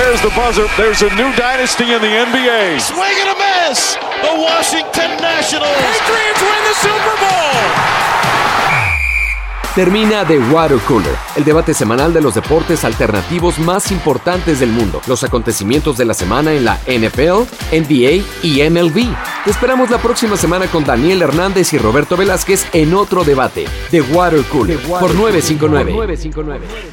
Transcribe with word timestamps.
There's 0.00 0.22
the 0.22 0.30
buzzer. 0.30 0.66
There's 0.78 1.02
a 1.02 1.14
new 1.14 1.30
dynasty 1.36 1.92
in 1.92 2.00
the 2.00 2.08
NBA. 2.08 2.80
Swing 2.80 3.16
and 3.20 3.36
a 3.36 3.68
miss. 3.68 3.96
The 4.24 4.32
Washington 4.32 5.20
Nationals. 5.20 5.76
Patriots 5.76 6.40
win 6.40 6.62
the 6.64 6.74
Super 6.80 7.16
Bowl. 7.20 7.99
Termina 9.80 10.26
The 10.26 10.38
Water 10.38 10.76
Cooler, 10.86 11.14
el 11.36 11.44
debate 11.46 11.72
semanal 11.72 12.12
de 12.12 12.20
los 12.20 12.34
deportes 12.34 12.84
alternativos 12.84 13.58
más 13.58 13.90
importantes 13.90 14.60
del 14.60 14.68
mundo, 14.68 15.00
los 15.06 15.24
acontecimientos 15.24 15.96
de 15.96 16.04
la 16.04 16.12
semana 16.12 16.52
en 16.52 16.66
la 16.66 16.78
NFL, 16.86 17.48
NBA 17.72 18.22
y 18.42 18.68
MLB. 18.68 19.16
Te 19.42 19.50
esperamos 19.50 19.88
la 19.88 19.96
próxima 19.96 20.36
semana 20.36 20.66
con 20.66 20.84
Daniel 20.84 21.22
Hernández 21.22 21.72
y 21.72 21.78
Roberto 21.78 22.18
Velázquez 22.18 22.66
en 22.74 22.92
otro 22.92 23.24
debate, 23.24 23.64
The 23.90 24.02
Water 24.02 24.42
Cooler, 24.52 24.78
por 24.80 25.14
959. 25.14 25.94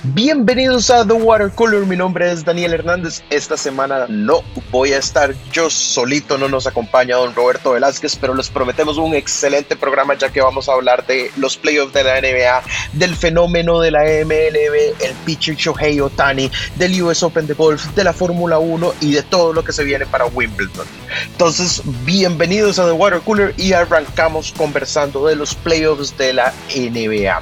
Bienvenidos 0.04 0.90
a 0.90 1.06
The 1.06 1.12
Water 1.12 1.52
Cooler, 1.54 1.86
mi 1.86 1.98
nombre 1.98 2.32
es 2.32 2.46
Daniel 2.46 2.74
Hernández. 2.74 3.22
Esta 3.30 3.58
semana 3.58 4.06
no 4.08 4.44
voy 4.72 4.94
a 4.94 5.00
estar 5.00 5.36
yo 5.52 5.70
solito, 5.70 6.38
no 6.38 6.48
nos 6.48 6.68
acompaña 6.68 7.18
don 7.18 7.36
Roberto 7.36 7.72
Velázquez, 7.72 8.16
pero 8.16 8.34
les 8.34 8.50
prometemos 8.50 8.98
un 8.98 9.14
excelente 9.14 9.76
programa 9.76 10.14
ya 10.14 10.30
que 10.30 10.40
vamos 10.40 10.70
a 10.70 10.72
hablar 10.72 11.06
de 11.06 11.32
los 11.36 11.58
playoffs 11.58 11.92
de 11.92 12.06
la 12.06 12.22
NBA 12.22 12.77
del 12.94 13.16
fenómeno 13.16 13.80
de 13.80 13.92
la 13.92 14.04
MLB, 14.04 15.04
el 15.04 15.14
pitcher 15.26 15.56
Shohei 15.56 16.00
Otani, 16.00 16.52
del 16.76 17.02
US 17.02 17.24
Open 17.24 17.48
de 17.48 17.54
golf, 17.54 17.86
de 17.96 18.04
la 18.04 18.14
Fórmula 18.14 18.60
1 18.60 18.94
y 19.02 19.14
de 19.14 19.24
todo 19.24 19.54
lo 19.54 19.64
que 19.64 19.74
se 19.74 19.84
viene 19.84 20.06
para 20.06 20.26
Wimbledon. 20.26 20.88
Entonces, 21.32 21.82
bienvenidos 22.06 22.80
a 22.80 22.86
The 22.86 22.92
Water 22.92 23.22
Cooler 23.22 23.54
y 23.58 23.74
arrancamos 23.74 24.54
conversando 24.56 25.26
de 25.28 25.36
los 25.36 25.56
playoffs 25.56 26.18
de 26.18 26.34
la 26.34 26.54
NBA. 26.76 27.40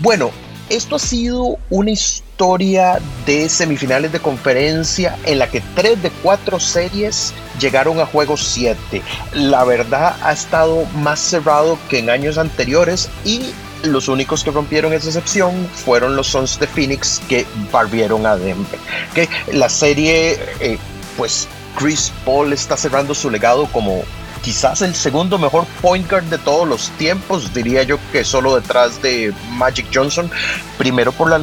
Bueno, 0.00 0.30
esto 0.68 0.96
ha 0.96 0.98
sido 0.98 1.58
una 1.70 1.90
historia 1.90 3.00
de 3.24 3.48
semifinales 3.48 4.12
de 4.12 4.20
conferencia 4.20 5.16
en 5.24 5.38
la 5.38 5.50
que 5.50 5.62
tres 5.74 6.02
de 6.02 6.10
cuatro 6.22 6.60
series 6.60 7.32
llegaron 7.58 8.00
a 8.00 8.06
juego 8.06 8.36
7. 8.36 9.02
La 9.32 9.64
verdad 9.64 10.16
ha 10.22 10.32
estado 10.32 10.84
más 10.96 11.20
cerrado 11.20 11.78
que 11.88 12.00
en 12.00 12.10
años 12.10 12.36
anteriores 12.36 13.08
y 13.24 13.52
los 13.82 14.08
únicos 14.08 14.44
que 14.44 14.50
rompieron 14.50 14.92
esa 14.92 15.08
excepción 15.08 15.68
fueron 15.72 16.16
los 16.16 16.28
Suns 16.28 16.58
de 16.58 16.66
Phoenix 16.66 17.20
que 17.28 17.46
barbieron 17.72 18.26
a 18.26 18.36
Denver. 18.36 18.78
Que 19.14 19.28
la 19.52 19.68
serie, 19.68 20.38
eh, 20.60 20.78
pues 21.16 21.48
Chris 21.78 22.12
Paul 22.24 22.52
está 22.52 22.76
cerrando 22.76 23.14
su 23.14 23.30
legado 23.30 23.66
como 23.66 24.02
quizás 24.42 24.82
el 24.82 24.94
segundo 24.94 25.38
mejor 25.38 25.66
point 25.80 26.08
guard 26.08 26.24
de 26.24 26.38
todos 26.38 26.66
los 26.66 26.90
tiempos, 26.92 27.52
diría 27.52 27.82
yo 27.82 27.98
que 28.12 28.24
solo 28.24 28.54
detrás 28.54 29.02
de 29.02 29.32
Magic 29.52 29.86
Johnson, 29.92 30.30
primero 30.76 31.12
por 31.12 31.28
la 31.28 31.38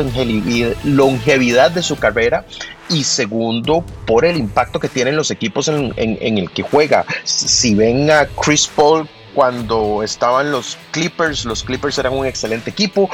longevidad, 0.83 1.71
de 1.71 1.83
su 1.83 1.97
carrera 1.97 2.45
y 2.89 3.03
segundo 3.03 3.83
por 4.05 4.25
el 4.25 4.37
impacto 4.37 4.79
que 4.79 4.89
tienen 4.89 5.15
los 5.15 5.31
equipos 5.31 5.67
en, 5.67 5.93
en 5.97 6.37
el 6.37 6.49
que 6.51 6.63
juega. 6.63 7.05
Si 7.23 7.75
ven 7.75 8.09
a 8.11 8.27
Chris 8.27 8.67
Paul 8.67 9.09
cuando 9.35 10.01
estaban 10.01 10.51
los 10.51 10.77
Clippers, 10.91 11.45
los 11.45 11.63
Clippers 11.63 11.97
eran 11.97 12.13
un 12.13 12.25
excelente 12.25 12.69
equipo, 12.69 13.09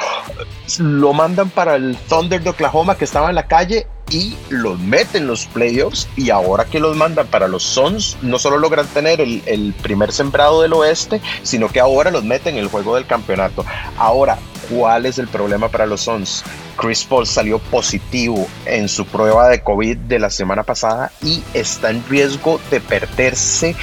lo 0.78 1.14
mandan 1.14 1.50
para 1.50 1.76
el 1.76 1.98
Thunder 2.08 2.42
de 2.42 2.52
Oklahoma 2.52 2.96
que 2.96 3.06
estaba 3.06 3.30
en 3.30 3.36
la 3.36 3.48
calle 3.48 3.88
y 4.12 4.38
los 4.50 4.80
meten 4.80 5.26
los 5.26 5.48
playoffs 5.48 6.08
y 6.16 6.30
ahora 6.30 6.66
que 6.66 6.80
los 6.80 6.96
mandan 6.96 7.28
para 7.28 7.48
los 7.48 7.64
Suns 7.64 8.18
no 8.22 8.40
solo 8.40 8.58
logran 8.58 8.86
tener 8.88 9.20
el, 9.20 9.42
el, 9.46 9.74
primer 9.74 10.12
sembrado 10.12 10.62
del 10.62 10.74
oeste 10.74 11.22
sino 11.44 11.70
que 11.70 11.80
ahora 11.80 12.12
los 12.12 12.24
meten 12.24 12.56
en 12.56 12.64
el 12.64 12.68
juego 12.68 12.96
del 12.96 13.06
campeonato 13.06 13.66
ahora 13.98 14.38
¿cuál 14.70 15.06
es 15.06 15.18
el 15.18 15.28
problema 15.28 15.70
para 15.70 15.86
los 15.86 16.02
Suns? 16.02 16.44
Chris 16.78 17.04
Paul 17.04 17.26
salió 17.26 17.60
positivo 17.60 18.48
en 18.66 18.90
su 18.90 19.06
prueba 19.06 19.48
de 19.50 19.62
COVID 19.62 19.98
de 19.98 20.20
la 20.20 20.30
semana 20.30 20.64
pasada 20.64 21.12
y 21.22 21.44
está 21.54 21.90
en 21.90 22.04
riesgo 22.10 22.60
de 22.70 22.80
perderse 22.82 23.76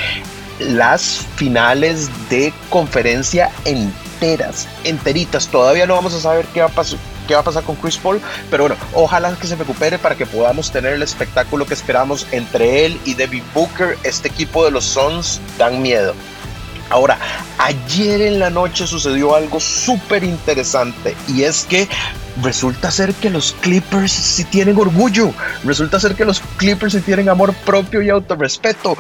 las 0.61 1.27
finales 1.37 2.11
de 2.29 2.53
conferencia 2.71 3.51
enteras, 3.65 4.69
enteritas. 4.85 5.49
Todavía 5.49 5.87
no 5.87 5.95
vamos 5.95 6.15
a 6.15 6.21
saber 6.21 6.47
qué 6.47 6.61
va 6.61 6.67
a 6.67 6.71
pasar 6.71 6.99
qué 7.29 7.35
va 7.35 7.41
a 7.41 7.45
pasar 7.45 7.63
con 7.63 7.77
Chris 7.77 7.99
Paul, 7.99 8.21
pero 8.51 8.65
bueno, 8.65 8.77
ojalá 8.95 9.37
que 9.37 9.47
se 9.47 9.55
recupere 9.55 9.99
para 9.99 10.17
que 10.17 10.25
podamos 10.25 10.73
tener 10.73 10.95
el 10.95 11.03
espectáculo 11.03 11.67
que 11.67 11.75
esperamos 11.75 12.27
entre 12.33 12.87
él 12.87 12.99
y 13.05 13.15
David 13.15 13.43
Booker. 13.55 13.99
Este 14.03 14.29
equipo 14.29 14.65
de 14.65 14.71
los 14.71 14.85
Suns 14.85 15.39
dan 15.59 15.83
miedo. 15.83 16.15
Ahora, 16.91 17.19
ayer 17.59 18.23
en 18.23 18.39
la 18.39 18.49
noche 18.49 18.87
sucedió 18.87 19.35
algo 19.35 19.61
súper 19.61 20.25
interesante 20.25 21.15
y 21.29 21.43
es 21.43 21.67
que 21.69 21.87
resulta 22.43 22.91
ser 22.91 23.13
que 23.13 23.29
los 23.29 23.55
Clippers 23.61 24.11
sí 24.11 24.45
tienen 24.45 24.79
orgullo, 24.79 25.33
resulta 25.65 26.01
ser 26.01 26.15
que 26.15 26.25
los 26.25 26.41
Clippers 26.57 26.95
sí 26.95 27.03
tienen 27.03 27.29
amor 27.29 27.53
propio 27.53 28.01
y 28.01 28.09
autorrespeto, 28.09 28.97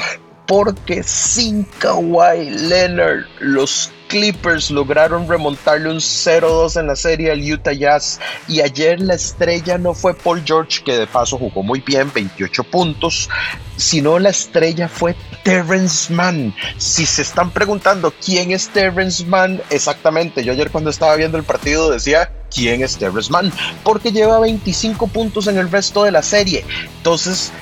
porque 0.49 1.03
sin 1.03 1.65
Kawhi 1.79 2.49
Leonard 2.49 3.27
los 3.39 3.91
Clippers 4.09 4.71
lograron 4.71 5.29
remontarle 5.29 5.91
un 5.91 5.99
0-2 5.99 6.81
en 6.81 6.87
la 6.87 6.97
serie 6.97 7.31
al 7.31 7.41
Utah 7.41 7.75
Jazz. 7.75 8.19
Y 8.49 8.63
ayer 8.63 8.99
la 8.99 9.15
estrella 9.15 9.77
no 9.77 9.93
fue 9.93 10.15
Paul 10.15 10.43
George 10.43 10.83
que 10.83 10.99
de 10.99 11.07
paso 11.07 11.37
jugó 11.37 11.63
muy 11.63 11.81
bien 11.81 12.11
28 12.13 12.65
puntos 12.65 13.29
sino 13.77 14.19
la 14.19 14.31
estrella 14.31 14.89
fue 14.89 15.15
Terrence 15.45 16.13
Mann. 16.13 16.53
Si 16.79 17.07
se 17.07 17.23
están 17.23 17.51
preguntando 17.51 18.13
quién 18.25 18.51
es 18.51 18.69
Terrence 18.71 19.25
Mann 19.25 19.61
exactamente 19.71 20.43
yo 20.43 20.53
ayer 20.53 20.71
cuando 20.71 20.91
estaba 20.91 21.15
viendo 21.15 21.39
el 21.39 21.45
partido 21.45 21.91
decía 21.91 22.33
quién 22.53 22.83
es 22.83 22.97
Terrence 22.97 23.31
Mann 23.31 23.53
porque 23.85 24.11
lleva 24.11 24.41
25 24.41 25.07
puntos 25.09 25.47
en 25.47 25.59
el 25.59 25.71
resto 25.71 26.05
de 26.05 26.11
la 26.11 26.23
serie. 26.23 26.65
Entonces 26.97 27.53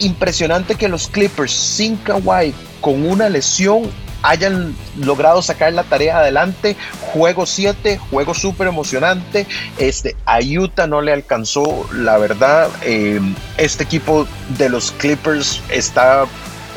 impresionante 0.00 0.74
que 0.74 0.88
los 0.88 1.08
Clippers 1.08 1.52
sin 1.52 1.96
Kawhi 1.96 2.54
con 2.80 3.06
una 3.06 3.28
lesión 3.28 3.90
hayan 4.22 4.74
logrado 4.98 5.40
sacar 5.42 5.72
la 5.72 5.84
tarea 5.84 6.18
adelante. 6.18 6.76
Juego 7.12 7.46
7, 7.46 7.98
juego 8.10 8.34
súper 8.34 8.68
emocionante. 8.68 9.46
Este, 9.78 10.16
a 10.26 10.40
Utah 10.40 10.86
no 10.86 11.00
le 11.00 11.12
alcanzó, 11.12 11.88
la 11.92 12.18
verdad. 12.18 12.68
Eh, 12.82 13.20
este 13.56 13.84
equipo 13.84 14.26
de 14.58 14.68
los 14.68 14.92
Clippers 14.92 15.62
está 15.68 16.26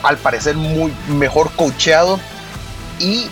al 0.03 0.17
parecer 0.17 0.55
muy 0.55 0.93
mejor 1.07 1.51
coacheado. 1.55 2.19
Y 2.99 3.27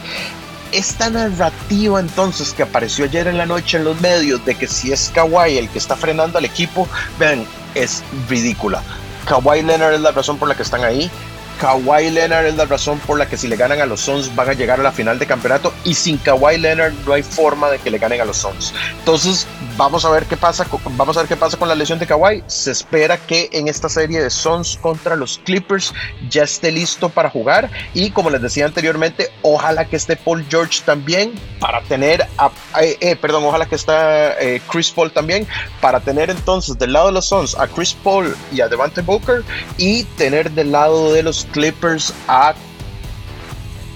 esta 0.71 1.09
narrativa 1.09 1.99
entonces 1.99 2.53
que 2.53 2.63
apareció 2.63 3.05
ayer 3.05 3.27
en 3.27 3.37
la 3.37 3.45
noche 3.45 3.77
en 3.77 3.85
los 3.85 3.99
medios 4.01 4.43
de 4.45 4.55
que 4.55 4.67
si 4.67 4.91
es 4.91 5.11
Kawhi 5.13 5.57
el 5.57 5.69
que 5.69 5.77
está 5.77 5.95
frenando 5.95 6.37
al 6.37 6.45
equipo, 6.45 6.87
vean, 7.19 7.45
es 7.75 8.03
ridícula. 8.27 8.81
Kawhi 9.27 9.61
Leonard 9.61 9.93
es 9.93 10.01
la 10.01 10.11
razón 10.11 10.37
por 10.37 10.47
la 10.47 10.55
que 10.55 10.63
están 10.63 10.83
ahí. 10.83 11.11
Kawhi 11.59 12.11
Leonard 12.11 12.45
es 12.45 12.55
la 12.55 12.65
razón 12.65 12.99
por 12.99 13.17
la 13.17 13.27
que 13.27 13.37
si 13.37 13.47
le 13.47 13.55
ganan 13.55 13.81
a 13.81 13.85
los 13.85 14.01
Suns 14.01 14.35
van 14.35 14.49
a 14.49 14.53
llegar 14.53 14.79
a 14.79 14.83
la 14.83 14.91
final 14.91 15.17
de 15.17 15.25
campeonato 15.25 15.73
y 15.83 15.93
sin 15.93 16.17
Kawhi 16.17 16.57
Leonard 16.57 16.93
no 17.05 17.13
hay 17.13 17.23
forma 17.23 17.69
de 17.69 17.79
que 17.79 17.89
le 17.89 17.97
ganen 17.97 18.21
a 18.21 18.25
los 18.25 18.37
Suns. 18.37 18.73
Entonces, 18.99 19.47
vamos 19.75 20.05
a 20.05 20.09
ver 20.09 20.25
qué 20.25 20.37
pasa, 20.37 20.65
vamos 20.91 21.17
a 21.17 21.21
ver 21.21 21.27
qué 21.27 21.35
pasa 21.35 21.57
con 21.57 21.67
la 21.67 21.75
lesión 21.75 21.97
de 21.99 22.05
Kawhi. 22.05 22.43
Se 22.47 22.71
espera 22.71 23.17
que 23.17 23.49
en 23.51 23.67
esta 23.67 23.89
serie 23.89 24.21
de 24.21 24.29
Suns 24.29 24.77
contra 24.81 25.15
los 25.15 25.39
Clippers 25.45 25.93
ya 26.29 26.43
esté 26.43 26.71
listo 26.71 27.09
para 27.09 27.29
jugar 27.29 27.69
y 27.93 28.11
como 28.11 28.29
les 28.29 28.41
decía 28.41 28.65
anteriormente, 28.65 29.31
ojalá 29.41 29.85
que 29.85 29.95
esté 29.95 30.15
Paul 30.15 30.45
George 30.49 30.81
también 30.85 31.33
para 31.59 31.81
tener 31.81 32.27
a, 32.37 32.51
eh, 32.81 32.97
eh, 32.99 33.15
perdón, 33.15 33.43
ojalá 33.45 33.65
que 33.65 33.75
esté 33.75 33.93
eh, 33.93 34.61
Chris 34.69 34.91
Paul 34.91 35.11
también 35.11 35.47
para 35.81 35.99
tener 35.99 36.29
entonces 36.29 36.77
del 36.77 36.93
lado 36.93 37.07
de 37.07 37.13
los 37.13 37.25
Suns 37.25 37.57
a 37.57 37.67
Chris 37.67 37.95
Paul 38.03 38.35
y 38.51 38.61
a 38.61 38.67
Devante 38.67 39.01
Booker 39.01 39.43
y 39.77 40.03
tener 40.03 40.51
del 40.51 40.71
lado 40.71 41.13
de 41.13 41.23
los 41.23 41.46
Clippers 41.51 42.13
a 42.27 42.53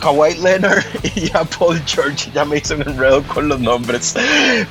Kawhi 0.02 0.36
Leonard 0.36 0.84
y 1.16 1.30
a 1.36 1.44
Paul 1.44 1.82
George. 1.86 2.30
Ya 2.34 2.44
me 2.44 2.58
hice 2.58 2.76
un 2.76 2.82
enredo 2.82 3.24
con 3.24 3.48
los 3.48 3.60
nombres. 3.60 4.16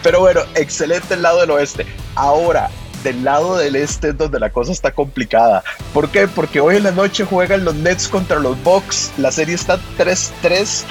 Pero 0.03 0.21
bueno, 0.21 0.41
excelente 0.55 1.15
el 1.15 1.23
lado 1.23 1.41
del 1.41 1.51
oeste. 1.51 1.87
Ahora, 2.15 2.71
del 3.03 3.25
lado 3.25 3.57
del 3.57 3.77
este 3.77 4.11
es 4.11 4.19
donde 4.19 4.39
la 4.39 4.51
cosa 4.51 4.73
está 4.73 4.93
complicada. 4.93 5.63
¿Por 5.95 6.11
qué? 6.11 6.29
Porque 6.29 6.61
hoy 6.61 6.77
en 6.77 6.83
la 6.83 6.91
noche 6.91 7.25
juegan 7.25 7.65
los 7.65 7.75
Nets 7.75 8.09
contra 8.09 8.39
los 8.39 8.63
Bucks. 8.63 9.13
La 9.17 9.33
serie 9.33 9.55
está 9.55 9.79
3-3. 9.99 10.85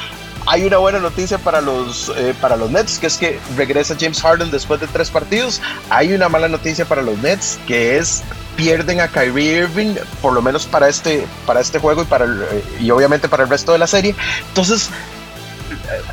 Hay 0.47 0.63
una 0.63 0.77
buena 0.77 1.00
noticia 1.00 1.38
para 1.38 1.62
los, 1.62 2.12
eh, 2.18 2.33
para 2.42 2.56
los 2.56 2.71
Nets, 2.71 2.97
que 2.97 3.07
es 3.07 3.18
que 3.18 3.39
regresa 3.56 3.95
James 4.00 4.21
Harden 4.21 4.50
después 4.50 4.80
de 4.80 4.88
tres 4.88 5.12
partidos. 5.12 5.62
Hay 5.89 6.13
una 6.13 6.30
mala 6.30 6.47
noticia 6.47 6.85
para 6.85 7.01
los 7.01 7.18
Nets, 7.19 7.59
que 7.68 7.97
es 7.97 8.24
pierden 8.59 9.00
a 9.00 9.07
Kyrie 9.07 9.59
Irving, 9.59 9.95
por 10.21 10.33
lo 10.33 10.41
menos 10.41 10.65
para 10.65 10.89
este, 10.89 11.25
para 11.45 11.61
este 11.61 11.79
juego 11.79 12.01
y, 12.01 12.06
para 12.06 12.25
eh, 12.25 12.63
y 12.81 12.91
obviamente 12.91 13.29
para 13.29 13.44
el 13.44 13.50
resto 13.50 13.71
de 13.71 13.77
la 13.77 13.88
serie. 13.88 14.13
Entonces, 14.50 14.89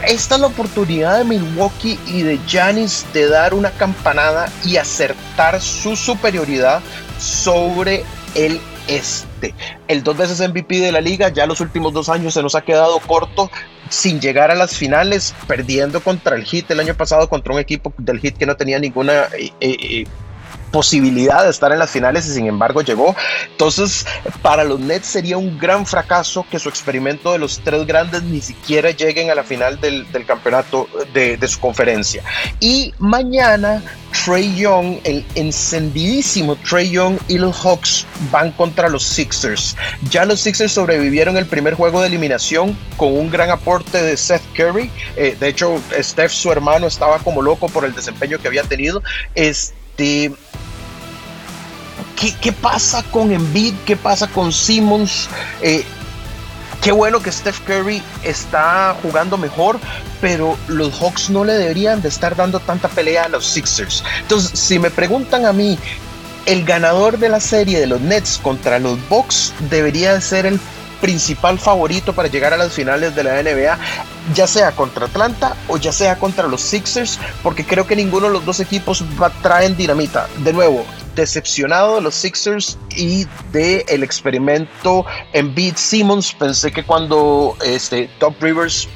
esta 0.06 0.36
es 0.36 0.40
la 0.40 0.46
oportunidad 0.46 1.18
de 1.18 1.24
Milwaukee 1.24 1.98
y 2.06 2.22
de 2.22 2.38
Giannis 2.46 3.04
de 3.12 3.28
dar 3.28 3.52
una 3.52 3.72
campanada 3.72 4.48
y 4.64 4.76
acertar 4.76 5.60
su 5.60 5.96
superioridad 5.96 6.82
sobre 7.18 8.04
el 8.36 8.60
este. 8.86 9.52
El 9.88 10.04
dos 10.04 10.16
veces 10.16 10.38
MVP 10.48 10.78
de 10.78 10.92
la 10.92 11.00
liga, 11.00 11.30
ya 11.30 11.46
los 11.46 11.60
últimos 11.60 11.92
dos 11.92 12.08
años 12.08 12.32
se 12.32 12.44
nos 12.44 12.54
ha 12.54 12.60
quedado 12.60 13.00
corto 13.00 13.50
sin 13.88 14.20
llegar 14.20 14.52
a 14.52 14.54
las 14.54 14.76
finales, 14.76 15.34
perdiendo 15.48 16.00
contra 16.00 16.36
el 16.36 16.44
Heat 16.44 16.70
el 16.70 16.78
año 16.78 16.94
pasado 16.94 17.28
contra 17.28 17.52
un 17.52 17.58
equipo 17.58 17.92
del 17.98 18.20
Heat 18.20 18.36
que 18.36 18.46
no 18.46 18.54
tenía 18.54 18.78
ninguna 18.78 19.24
eh, 19.36 19.50
eh, 19.60 20.04
posibilidad 20.70 21.44
de 21.44 21.50
estar 21.50 21.72
en 21.72 21.78
las 21.78 21.90
finales 21.90 22.26
y 22.26 22.34
sin 22.34 22.46
embargo 22.46 22.82
llegó. 22.82 23.14
Entonces, 23.50 24.06
para 24.42 24.64
los 24.64 24.80
Nets 24.80 25.06
sería 25.06 25.36
un 25.36 25.58
gran 25.58 25.86
fracaso 25.86 26.44
que 26.50 26.58
su 26.58 26.68
experimento 26.68 27.32
de 27.32 27.38
los 27.38 27.60
tres 27.60 27.86
grandes 27.86 28.22
ni 28.22 28.40
siquiera 28.40 28.90
lleguen 28.90 29.30
a 29.30 29.34
la 29.34 29.44
final 29.44 29.80
del, 29.80 30.06
campeonato 30.26 30.88
de, 31.12 31.38
su 31.46 31.60
conferencia. 31.60 32.22
Y 32.60 32.92
mañana 32.98 33.82
Trey 34.24 34.54
Young, 34.56 34.98
el 35.04 35.24
encendidísimo 35.34 36.56
Trey 36.56 36.90
Young 36.90 37.18
y 37.28 37.38
los 37.38 37.56
Hawks 37.56 38.06
van 38.30 38.50
contra 38.52 38.88
los 38.88 39.04
Sixers. 39.04 39.76
Ya 40.10 40.24
los 40.24 40.40
Sixers 40.40 40.72
sobrevivieron 40.72 41.36
el 41.36 41.46
primer 41.46 41.74
juego 41.74 42.00
de 42.00 42.08
eliminación 42.08 42.76
con 42.96 43.16
un 43.16 43.30
gran 43.30 43.50
aporte 43.50 44.02
de 44.02 44.16
Seth 44.16 44.42
Curry. 44.54 44.90
Eh, 45.16 45.36
de 45.38 45.48
hecho, 45.48 45.80
Steph, 46.00 46.32
su 46.32 46.50
hermano, 46.50 46.86
estaba 46.86 47.18
como 47.18 47.42
loco 47.42 47.68
por 47.68 47.84
el 47.84 47.94
desempeño 47.94 48.38
que 48.38 48.48
había 48.48 48.64
tenido. 48.64 49.02
Este, 49.34 49.85
¿Qué, 49.96 50.32
pasa 52.60 53.02
con 53.10 53.32
Embiid? 53.32 53.74
¿Qué 53.84 53.96
pasa 53.96 54.26
con 54.26 54.52
Simmons? 54.52 55.28
Eh, 55.62 55.84
qué 56.82 56.92
bueno 56.92 57.20
que 57.20 57.32
Steph 57.32 57.60
Curry 57.60 58.02
está 58.22 58.96
jugando 59.02 59.38
mejor, 59.38 59.78
pero 60.20 60.56
los 60.68 60.92
Hawks 61.00 61.30
no 61.30 61.44
le 61.44 61.54
deberían 61.54 62.02
de 62.02 62.08
estar 62.08 62.36
dando 62.36 62.60
tanta 62.60 62.88
pelea 62.88 63.24
a 63.24 63.28
los 63.28 63.46
Sixers. 63.46 64.04
Entonces, 64.20 64.58
si 64.58 64.78
me 64.78 64.90
preguntan 64.90 65.46
a 65.46 65.52
mí, 65.52 65.78
el 66.46 66.64
ganador 66.64 67.18
de 67.18 67.28
la 67.28 67.40
serie 67.40 67.80
de 67.80 67.86
los 67.86 68.00
Nets 68.00 68.38
contra 68.38 68.78
los 68.78 68.98
Bucks 69.08 69.52
debería 69.70 70.20
ser 70.20 70.46
el 70.46 70.60
principal 71.00 71.58
favorito 71.58 72.12
para 72.12 72.28
llegar 72.28 72.52
a 72.52 72.56
las 72.56 72.72
finales 72.72 73.14
de 73.14 73.24
la 73.24 73.42
NBA, 73.42 73.78
ya 74.34 74.46
sea 74.46 74.72
contra 74.72 75.06
Atlanta 75.06 75.56
o 75.68 75.76
ya 75.76 75.92
sea 75.92 76.18
contra 76.18 76.46
los 76.46 76.60
Sixers, 76.60 77.18
porque 77.42 77.64
creo 77.64 77.86
que 77.86 77.96
ninguno 77.96 78.26
de 78.26 78.32
los 78.32 78.44
dos 78.44 78.60
equipos 78.60 79.04
va, 79.20 79.30
traen 79.30 79.76
dinamita. 79.76 80.28
De 80.38 80.52
nuevo, 80.52 80.84
decepcionado 81.14 81.96
de 81.96 82.02
los 82.02 82.14
Sixers 82.14 82.78
y 82.94 83.26
de 83.52 83.84
el 83.88 84.02
experimento 84.02 85.04
en 85.32 85.54
Beat 85.54 85.76
Simmons. 85.76 86.32
Pensé 86.34 86.72
que 86.72 86.84
cuando 86.84 87.56
este, 87.64 88.08
Top 88.18 88.34
Rivers 88.40 88.88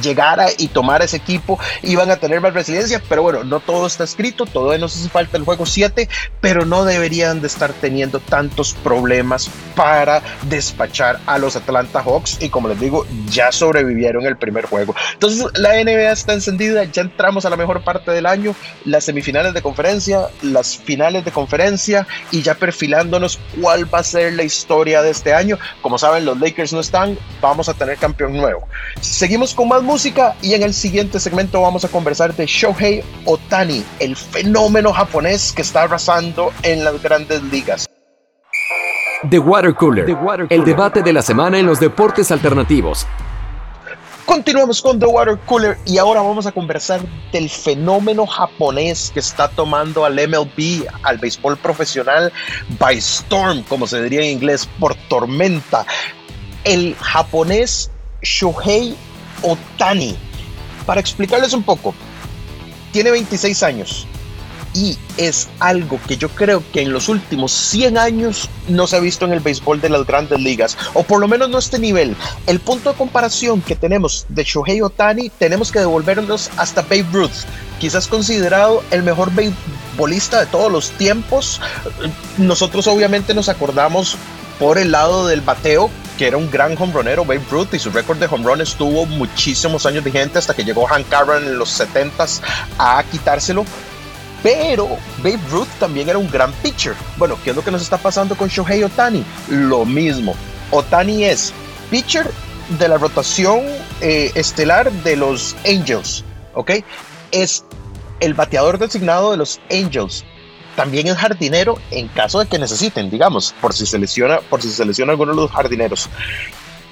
llegara 0.00 0.46
y 0.56 0.68
tomara 0.68 1.04
ese 1.04 1.16
equipo, 1.16 1.58
iban 1.82 2.10
a 2.10 2.16
tener 2.16 2.40
más 2.40 2.54
resiliencia, 2.54 3.02
pero 3.08 3.22
bueno, 3.22 3.44
no 3.44 3.60
todo 3.60 3.86
está 3.86 4.04
escrito, 4.04 4.46
todavía 4.46 4.78
nos 4.78 4.96
hace 4.96 5.08
falta 5.08 5.36
el 5.36 5.44
juego 5.44 5.66
7, 5.66 6.08
pero 6.40 6.64
no 6.64 6.84
deberían 6.84 7.40
de 7.40 7.46
estar 7.46 7.72
teniendo 7.72 8.20
tantos 8.20 8.74
problemas 8.74 9.50
para 9.74 10.22
despachar 10.42 11.20
a 11.26 11.38
los 11.38 11.56
Atlanta 11.56 12.02
Hawks 12.02 12.38
y 12.40 12.48
como 12.48 12.68
les 12.68 12.80
digo, 12.80 13.06
ya 13.26 13.52
sobrevivieron 13.52 14.26
el 14.26 14.36
primer 14.36 14.66
juego. 14.66 14.94
Entonces 15.14 15.46
la 15.54 15.82
NBA 15.82 16.12
está 16.12 16.32
encendida, 16.32 16.84
ya 16.84 17.02
entramos 17.02 17.44
a 17.44 17.50
la 17.50 17.56
mejor 17.56 17.84
parte 17.84 18.10
del 18.10 18.26
año, 18.26 18.54
las 18.84 19.04
semifinales 19.04 19.54
de 19.54 19.62
conferencia, 19.62 20.28
las 20.42 20.76
finales 20.76 21.24
de 21.24 21.30
conferencia 21.30 22.06
y 22.30 22.42
ya 22.42 22.54
perfilándonos 22.54 23.38
cuál 23.60 23.92
va 23.92 24.00
a 24.00 24.04
ser 24.04 24.34
la 24.34 24.42
historia 24.42 25.02
de 25.02 25.10
este 25.10 25.34
año. 25.34 25.58
Como 25.80 25.98
saben, 25.98 26.24
los 26.24 26.38
Lakers 26.38 26.72
no 26.72 26.80
están, 26.80 27.18
vamos 27.40 27.68
a 27.68 27.74
tener 27.74 27.96
campeón 27.98 28.36
nuevo. 28.36 28.66
Seguimos 29.00 29.54
con 29.54 29.61
más 29.64 29.82
música 29.82 30.36
y 30.42 30.54
en 30.54 30.62
el 30.62 30.74
siguiente 30.74 31.20
segmento 31.20 31.60
vamos 31.60 31.84
a 31.84 31.88
conversar 31.88 32.34
de 32.34 32.46
Shohei 32.46 33.02
Otani, 33.24 33.84
el 33.98 34.16
fenómeno 34.16 34.92
japonés 34.92 35.52
que 35.52 35.62
está 35.62 35.82
arrasando 35.82 36.52
en 36.62 36.84
las 36.84 37.02
grandes 37.02 37.42
ligas. 37.44 37.88
The 39.28 39.38
Water 39.38 39.74
Cooler, 39.74 40.06
el 40.50 40.64
debate 40.64 41.02
de 41.02 41.12
la 41.12 41.22
semana 41.22 41.58
en 41.58 41.66
los 41.66 41.78
deportes 41.78 42.32
alternativos. 42.32 43.06
Continuamos 44.26 44.80
con 44.80 44.98
The 44.98 45.06
Water 45.06 45.38
Cooler 45.46 45.78
y 45.84 45.98
ahora 45.98 46.22
vamos 46.22 46.46
a 46.46 46.52
conversar 46.52 47.00
del 47.32 47.50
fenómeno 47.50 48.26
japonés 48.26 49.10
que 49.12 49.20
está 49.20 49.48
tomando 49.48 50.04
al 50.04 50.14
MLB, 50.14 50.86
al 51.02 51.18
béisbol 51.18 51.56
profesional, 51.56 52.32
by 52.78 52.96
storm, 52.98 53.62
como 53.64 53.86
se 53.86 54.02
diría 54.02 54.20
en 54.22 54.30
inglés, 54.30 54.68
por 54.78 54.94
tormenta. 55.08 55.84
El 56.64 56.94
japonés 56.96 57.90
Shohei 58.22 58.96
Otani. 59.42 60.16
Para 60.86 61.00
explicarles 61.00 61.52
un 61.52 61.62
poco, 61.62 61.94
tiene 62.92 63.10
26 63.10 63.62
años 63.62 64.06
y 64.74 64.96
es 65.16 65.48
algo 65.60 66.00
que 66.06 66.16
yo 66.16 66.28
creo 66.30 66.62
que 66.72 66.82
en 66.82 66.92
los 66.92 67.08
últimos 67.08 67.52
100 67.52 67.98
años 67.98 68.48
no 68.68 68.86
se 68.86 68.96
ha 68.96 69.00
visto 69.00 69.24
en 69.24 69.32
el 69.32 69.40
béisbol 69.40 69.80
de 69.80 69.90
las 69.90 70.06
grandes 70.06 70.40
ligas, 70.40 70.76
o 70.94 71.02
por 71.02 71.20
lo 71.20 71.28
menos 71.28 71.50
no 71.50 71.58
este 71.58 71.78
nivel. 71.78 72.16
El 72.46 72.60
punto 72.60 72.90
de 72.90 72.96
comparación 72.96 73.60
que 73.60 73.76
tenemos 73.76 74.26
de 74.28 74.44
Shohei 74.44 74.80
Otani, 74.80 75.30
tenemos 75.30 75.70
que 75.70 75.80
devolvernos 75.80 76.50
hasta 76.56 76.82
Babe 76.82 77.06
Ruth, 77.12 77.44
quizás 77.80 78.06
considerado 78.06 78.82
el 78.90 79.02
mejor 79.02 79.32
beisbolista 79.34 80.40
de 80.40 80.46
todos 80.46 80.72
los 80.72 80.90
tiempos. 80.92 81.60
Nosotros 82.38 82.86
obviamente 82.86 83.34
nos 83.34 83.48
acordamos 83.48 84.16
por 84.58 84.78
el 84.78 84.92
lado 84.92 85.26
del 85.26 85.40
bateo, 85.40 85.90
que 86.18 86.26
era 86.26 86.36
un 86.36 86.50
gran 86.50 86.76
hombronero, 86.80 87.24
Babe 87.24 87.42
Ruth, 87.50 87.74
y 87.74 87.78
su 87.78 87.90
récord 87.90 88.18
de 88.18 88.26
home 88.26 88.44
run 88.44 88.60
estuvo 88.60 89.06
muchísimos 89.06 89.86
años 89.86 90.04
vigente 90.04 90.38
hasta 90.38 90.54
que 90.54 90.64
llegó 90.64 90.86
Hank 90.86 91.12
Aaron 91.12 91.44
en 91.44 91.58
los 91.58 91.80
70s 91.80 92.40
a 92.78 93.02
quitárselo. 93.10 93.64
Pero 94.42 94.88
Babe 95.18 95.40
Ruth 95.50 95.68
también 95.78 96.08
era 96.08 96.18
un 96.18 96.30
gran 96.30 96.52
pitcher. 96.54 96.94
Bueno, 97.16 97.38
¿qué 97.42 97.50
es 97.50 97.56
lo 97.56 97.62
que 97.62 97.70
nos 97.70 97.82
está 97.82 97.96
pasando 97.96 98.34
con 98.36 98.48
Shohei 98.48 98.82
Otani? 98.82 99.24
Lo 99.48 99.84
mismo. 99.84 100.34
Otani 100.70 101.24
es 101.24 101.52
pitcher 101.90 102.28
de 102.78 102.88
la 102.88 102.98
rotación 102.98 103.60
eh, 104.00 104.32
estelar 104.34 104.90
de 104.90 105.16
los 105.16 105.54
Angels, 105.66 106.24
¿ok? 106.54 106.72
Es 107.30 107.64
el 108.20 108.34
bateador 108.34 108.78
designado 108.78 109.30
de 109.30 109.36
los 109.36 109.60
Angels 109.70 110.24
también 110.76 111.06
es 111.08 111.16
jardinero 111.16 111.78
en 111.90 112.08
caso 112.08 112.40
de 112.40 112.46
que 112.46 112.58
necesiten, 112.58 113.10
digamos, 113.10 113.54
por 113.60 113.74
si 113.74 113.86
se 113.86 113.98
lesiona, 113.98 114.40
por 114.40 114.62
si 114.62 114.70
se 114.70 114.84
lesiona 114.84 115.12
alguno 115.12 115.32
de 115.32 115.42
los 115.42 115.50
jardineros. 115.50 116.08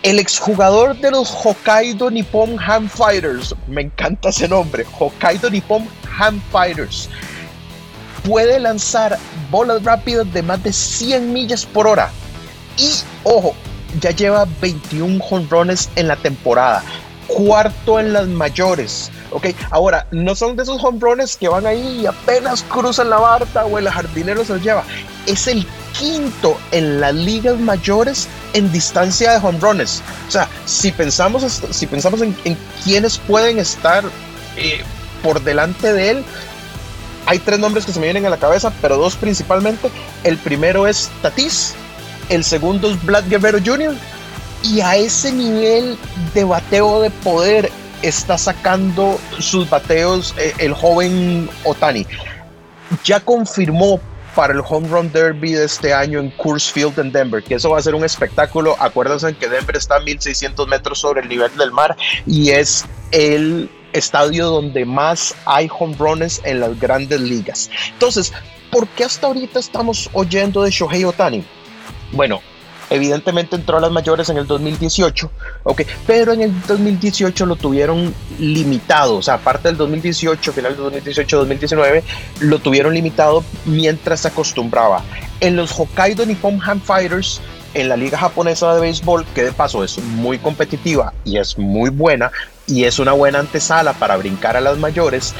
El 0.02 0.18
exjugador 0.18 0.96
de 0.96 1.10
los 1.10 1.30
Hokkaido 1.30 2.10
Nippon 2.10 2.58
Ham 2.58 2.88
Fighters, 2.88 3.54
me 3.68 3.82
encanta 3.82 4.30
ese 4.30 4.48
nombre, 4.48 4.86
Hokkaido 4.98 5.50
Nippon 5.50 5.86
Ham 6.18 6.40
Fighters, 6.50 7.08
puede 8.24 8.58
lanzar 8.60 9.18
bolas 9.50 9.82
rápidas 9.82 10.32
de 10.32 10.42
más 10.42 10.62
de 10.62 10.72
100 10.72 11.32
millas 11.32 11.66
por 11.66 11.86
hora. 11.86 12.10
Y, 12.78 12.90
ojo, 13.24 13.54
ya 14.00 14.10
lleva 14.10 14.46
21 14.60 15.22
jonrones 15.22 15.90
en 15.96 16.08
la 16.08 16.16
temporada, 16.16 16.82
cuarto 17.26 18.00
en 18.00 18.12
las 18.12 18.26
mayores 18.26 19.10
Ok, 19.32 19.46
ahora, 19.70 20.06
no 20.10 20.34
son 20.34 20.56
de 20.56 20.64
esos 20.64 20.82
home 20.82 20.98
runs 21.00 21.36
que 21.36 21.48
van 21.48 21.66
ahí 21.66 22.00
y 22.02 22.06
apenas 22.06 22.62
cruzan 22.62 23.10
la 23.10 23.18
barta 23.18 23.64
o 23.64 23.78
el 23.78 23.88
jardinero 23.88 24.44
se 24.44 24.54
los 24.54 24.62
lleva. 24.62 24.84
Es 25.26 25.46
el 25.46 25.66
quinto 25.98 26.56
en 26.72 27.00
las 27.00 27.14
ligas 27.14 27.58
mayores 27.58 28.28
en 28.52 28.70
distancia 28.72 29.32
de 29.32 29.46
home 29.46 29.58
runs. 29.60 30.02
O 30.28 30.30
sea, 30.30 30.48
si 30.66 30.92
pensamos, 30.92 31.62
si 31.70 31.86
pensamos 31.86 32.20
en, 32.22 32.36
en 32.44 32.56
quiénes 32.82 33.18
pueden 33.18 33.58
estar 33.58 34.04
eh, 34.56 34.82
por 35.22 35.42
delante 35.42 35.92
de 35.92 36.10
él, 36.10 36.24
hay 37.26 37.38
tres 37.38 37.58
nombres 37.58 37.84
que 37.86 37.92
se 37.92 38.00
me 38.00 38.06
vienen 38.06 38.26
a 38.26 38.30
la 38.30 38.38
cabeza, 38.38 38.72
pero 38.82 38.96
dos 38.96 39.14
principalmente. 39.14 39.90
El 40.24 40.36
primero 40.38 40.86
es 40.86 41.10
Tatis, 41.22 41.74
el 42.28 42.44
segundo 42.44 42.90
es 42.90 43.04
Vlad 43.04 43.28
Guerrero 43.28 43.58
Jr. 43.64 43.94
Y 44.62 44.80
a 44.80 44.96
ese 44.96 45.32
nivel 45.32 45.96
de 46.34 46.44
bateo 46.44 47.00
de 47.00 47.10
poder 47.10 47.70
está 48.02 48.38
sacando 48.38 49.18
sus 49.38 49.68
bateos 49.68 50.34
eh, 50.38 50.54
el 50.58 50.74
joven 50.74 51.48
Otani. 51.64 52.06
Ya 53.04 53.20
confirmó 53.20 54.00
para 54.34 54.52
el 54.52 54.60
Home 54.66 54.88
Run 54.88 55.12
Derby 55.12 55.52
de 55.52 55.64
este 55.64 55.92
año 55.92 56.20
en 56.20 56.30
Coors 56.30 56.70
Field 56.70 56.98
en 56.98 57.12
Denver, 57.12 57.42
que 57.42 57.54
eso 57.54 57.70
va 57.70 57.78
a 57.78 57.82
ser 57.82 57.94
un 57.94 58.04
espectáculo. 58.04 58.76
Acuérdense 58.78 59.34
que 59.34 59.48
Denver 59.48 59.76
está 59.76 59.96
a 59.96 60.00
1600 60.00 60.68
metros 60.68 61.00
sobre 61.00 61.22
el 61.22 61.28
nivel 61.28 61.54
del 61.56 61.72
mar 61.72 61.96
y 62.26 62.50
es 62.50 62.84
el 63.10 63.68
estadio 63.92 64.46
donde 64.46 64.84
más 64.84 65.34
hay 65.46 65.68
home 65.76 65.96
runs 65.98 66.40
en 66.44 66.60
las 66.60 66.78
grandes 66.78 67.20
ligas. 67.20 67.70
Entonces, 67.92 68.32
¿por 68.70 68.86
qué 68.88 69.04
hasta 69.04 69.26
ahorita 69.26 69.58
estamos 69.58 70.08
oyendo 70.12 70.62
de 70.62 70.70
Shohei 70.70 71.04
Otani? 71.04 71.44
Bueno, 72.12 72.40
Evidentemente 72.90 73.54
entró 73.54 73.78
a 73.78 73.80
las 73.80 73.92
mayores 73.92 74.28
en 74.30 74.36
el 74.36 74.46
2018, 74.48 75.30
ok, 75.62 75.82
pero 76.06 76.32
en 76.32 76.42
el 76.42 76.62
2018 76.66 77.46
lo 77.46 77.54
tuvieron 77.54 78.12
limitado, 78.40 79.16
o 79.16 79.22
sea, 79.22 79.34
aparte 79.34 79.68
del 79.68 79.76
2018, 79.76 80.52
final 80.52 80.76
del 80.76 81.04
2018-2019, 81.04 82.02
lo 82.40 82.58
tuvieron 82.58 82.92
limitado 82.92 83.44
mientras 83.64 84.20
se 84.20 84.28
acostumbraba. 84.28 85.04
En 85.38 85.54
los 85.54 85.70
Hokkaido 85.78 86.26
Nippon 86.26 86.60
Ham 86.64 86.80
Fighters, 86.80 87.40
en 87.74 87.88
la 87.88 87.96
liga 87.96 88.18
japonesa 88.18 88.74
de 88.74 88.80
béisbol, 88.80 89.24
que 89.34 89.44
de 89.44 89.52
paso 89.52 89.84
es 89.84 89.98
muy 89.98 90.38
competitiva 90.38 91.14
y 91.24 91.38
es 91.38 91.56
muy 91.56 91.90
buena, 91.90 92.32
y 92.66 92.84
es 92.84 92.98
una 92.98 93.12
buena 93.12 93.38
antesala 93.38 93.92
para 93.92 94.16
brincar 94.16 94.56
a 94.56 94.60
las 94.60 94.78
mayores, 94.78 95.32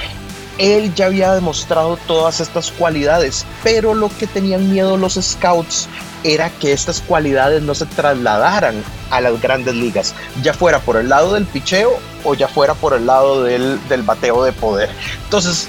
él 0.58 0.94
ya 0.94 1.06
había 1.06 1.32
demostrado 1.32 1.98
todas 2.06 2.40
estas 2.40 2.70
cualidades, 2.70 3.46
pero 3.64 3.94
lo 3.94 4.08
que 4.08 4.26
tenían 4.26 4.70
miedo 4.70 4.96
los 4.96 5.14
scouts 5.14 5.88
era 6.24 6.50
que 6.50 6.72
estas 6.72 7.00
cualidades 7.00 7.62
no 7.62 7.74
se 7.74 7.86
trasladaran 7.86 8.82
a 9.10 9.20
las 9.20 9.40
grandes 9.40 9.74
ligas, 9.74 10.14
ya 10.42 10.54
fuera 10.54 10.78
por 10.80 10.96
el 10.96 11.08
lado 11.08 11.34
del 11.34 11.46
picheo 11.46 11.98
o 12.24 12.34
ya 12.34 12.48
fuera 12.48 12.74
por 12.74 12.94
el 12.94 13.06
lado 13.06 13.44
del, 13.44 13.78
bateo 14.04 14.44
de 14.44 14.52
poder. 14.52 14.90
Entonces, 15.24 15.68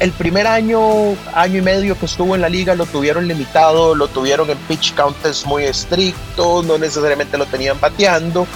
el 0.00 0.12
primer 0.12 0.46
año, 0.46 0.80
año 1.34 1.58
y 1.58 1.62
medio 1.62 1.98
que 1.98 2.06
estuvo 2.06 2.34
en 2.34 2.40
la 2.40 2.48
liga 2.48 2.74
lo 2.74 2.86
tuvieron 2.86 3.28
limitado, 3.28 3.94
lo 3.94 4.08
tuvieron 4.08 4.48
en 4.50 4.56
pitch 4.58 4.94
counters 4.94 5.44
muy 5.44 5.64
estrictos, 5.64 6.64
no 6.64 6.78
necesariamente 6.78 7.36
lo 7.36 7.46
tenían 7.46 7.78
bateando. 7.80 8.46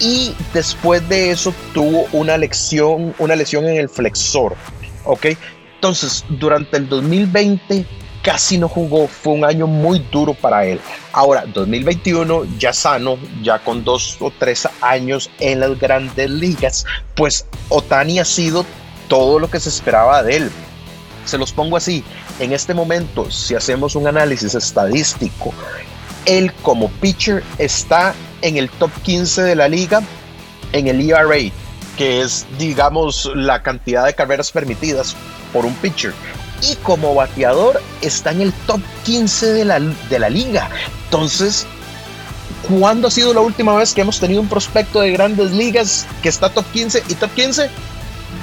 Y 0.00 0.34
después 0.54 1.08
de 1.08 1.30
eso 1.30 1.52
tuvo 1.74 2.06
una 2.12 2.36
lesión, 2.36 3.14
una 3.18 3.34
lesión 3.34 3.66
en 3.66 3.78
el 3.78 3.88
flexor. 3.88 4.54
¿Ok? 5.04 5.26
Entonces, 5.76 6.24
durante 6.28 6.76
el 6.76 6.88
2020 6.88 7.86
casi 8.22 8.58
no 8.58 8.68
jugó, 8.68 9.08
fue 9.08 9.34
un 9.34 9.44
año 9.44 9.66
muy 9.66 10.00
duro 10.10 10.34
para 10.34 10.64
él. 10.64 10.80
Ahora, 11.12 11.44
2021, 11.46 12.44
ya 12.58 12.72
sano, 12.72 13.18
ya 13.42 13.58
con 13.58 13.84
dos 13.84 14.16
o 14.20 14.30
tres 14.30 14.68
años 14.80 15.30
en 15.38 15.60
las 15.60 15.78
grandes 15.78 16.30
ligas, 16.30 16.84
pues 17.14 17.46
Otani 17.68 18.18
ha 18.18 18.24
sido 18.24 18.64
todo 19.08 19.38
lo 19.38 19.50
que 19.50 19.60
se 19.60 19.68
esperaba 19.68 20.22
de 20.22 20.36
él. 20.36 20.50
Se 21.24 21.38
los 21.38 21.52
pongo 21.52 21.76
así, 21.76 22.04
en 22.38 22.52
este 22.52 22.74
momento, 22.74 23.30
si 23.30 23.54
hacemos 23.54 23.94
un 23.96 24.06
análisis 24.06 24.54
estadístico, 24.54 25.52
él 26.24 26.52
como 26.62 26.88
pitcher 26.88 27.42
está 27.58 28.14
en 28.42 28.56
el 28.56 28.68
top 28.70 28.90
15 29.02 29.42
de 29.42 29.56
la 29.56 29.68
liga 29.68 30.02
en 30.72 30.86
el 30.86 31.00
ERA, 31.10 31.50
que 31.96 32.20
es, 32.20 32.46
digamos, 32.58 33.30
la 33.34 33.62
cantidad 33.62 34.04
de 34.04 34.14
carreras 34.14 34.52
permitidas 34.52 35.16
por 35.52 35.64
un 35.64 35.74
pitcher. 35.74 36.12
Y 36.62 36.74
como 36.76 37.14
bateador 37.14 37.80
está 38.00 38.32
en 38.32 38.40
el 38.40 38.52
top 38.66 38.80
15 39.04 39.46
de 39.52 39.64
la, 39.64 39.80
de 39.80 40.18
la 40.18 40.28
liga. 40.28 40.68
Entonces, 41.04 41.66
¿cuándo 42.68 43.08
ha 43.08 43.10
sido 43.10 43.32
la 43.32 43.40
última 43.40 43.74
vez 43.74 43.94
que 43.94 44.00
hemos 44.00 44.18
tenido 44.18 44.40
un 44.40 44.48
prospecto 44.48 45.00
de 45.00 45.12
grandes 45.12 45.52
ligas 45.52 46.06
que 46.22 46.28
está 46.28 46.50
top 46.50 46.64
15 46.72 47.04
y 47.08 47.14
top 47.14 47.30
15? 47.34 47.70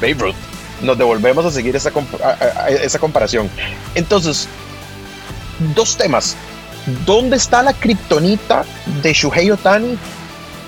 Babe 0.01 0.13
Ruth 0.13 0.35
nos 0.81 0.97
devolvemos 0.97 1.45
a 1.45 1.51
seguir 1.51 1.75
esa, 1.75 1.91
esa 2.69 2.99
comparación. 2.99 3.49
Entonces, 3.95 4.47
dos 5.75 5.97
temas. 5.97 6.35
¿Dónde 7.05 7.37
está 7.37 7.63
la 7.63 7.73
kriptonita 7.73 8.63
de 9.01 9.13
Shuhei 9.13 9.51
Otani? 9.51 9.97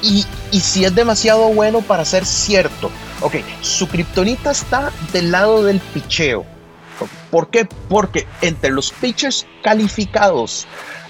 Y, 0.01 0.25
y, 0.51 0.60
si 0.60 0.86
es 0.86 0.94
demasiado 0.94 1.50
bueno 1.50 1.82
para 1.82 2.06
ser 2.06 2.25
cierto. 2.25 2.92
Ok, 3.22 3.36
su 3.62 3.88
kriptonita 3.88 4.51
está 4.51 4.92
del 5.12 5.32
lado 5.32 5.63
del 5.63 5.80
picheo. 5.80 6.46
¿Por 7.32 7.50
qué? 7.50 7.68
Porque 7.89 8.27
entre 8.42 8.72
los 8.72 8.92
pitchers 8.92 9.46
calificados 9.63 10.68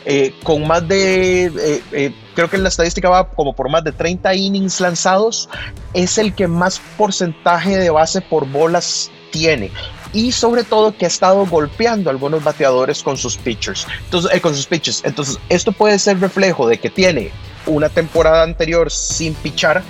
eh, 0.10 0.34
con 0.44 0.66
más 0.66 0.88
de, 0.88 1.48
eh, 1.48 1.84
eh, 1.92 2.16
creo 2.34 2.50
que 2.50 2.58
la 2.58 2.70
estadística 2.70 3.10
va 3.10 3.30
como 3.30 3.54
por 3.54 3.70
más 3.70 3.84
de 3.84 3.92
30 3.92 4.34
innings 4.36 4.80
lanzados, 4.80 5.50
es 5.94 6.18
el 6.18 6.34
que 6.34 6.48
más 6.48 6.80
porcentaje 6.98 7.76
de 7.76 7.90
base 7.90 8.22
por 8.22 8.48
bolas 8.48 9.12
tiene 9.32 9.70
y 10.14 10.32
sobre 10.32 10.64
todo 10.64 10.96
que 10.96 11.04
ha 11.04 11.10
estado 11.10 11.46
golpeando 11.46 12.10
a 12.10 12.14
algunos 12.14 12.42
bateadores 12.42 13.04
con 13.04 13.18
sus 13.18 13.36
pitchers. 13.36 13.86
Entonces, 14.06 14.40
con 14.40 14.56
sus 14.56 14.66
pitchers. 14.66 15.02
Entonces, 15.04 15.40
esto 15.50 15.74
puede 15.74 16.00
ser 16.00 16.20
reflejo 16.22 16.68
de 16.68 16.80
que 16.80 16.90
tiene 16.90 17.32
una 17.66 17.90
temporada 17.90 18.44
anterior 18.44 18.90
sin 18.90 19.34
pichar 19.34 19.84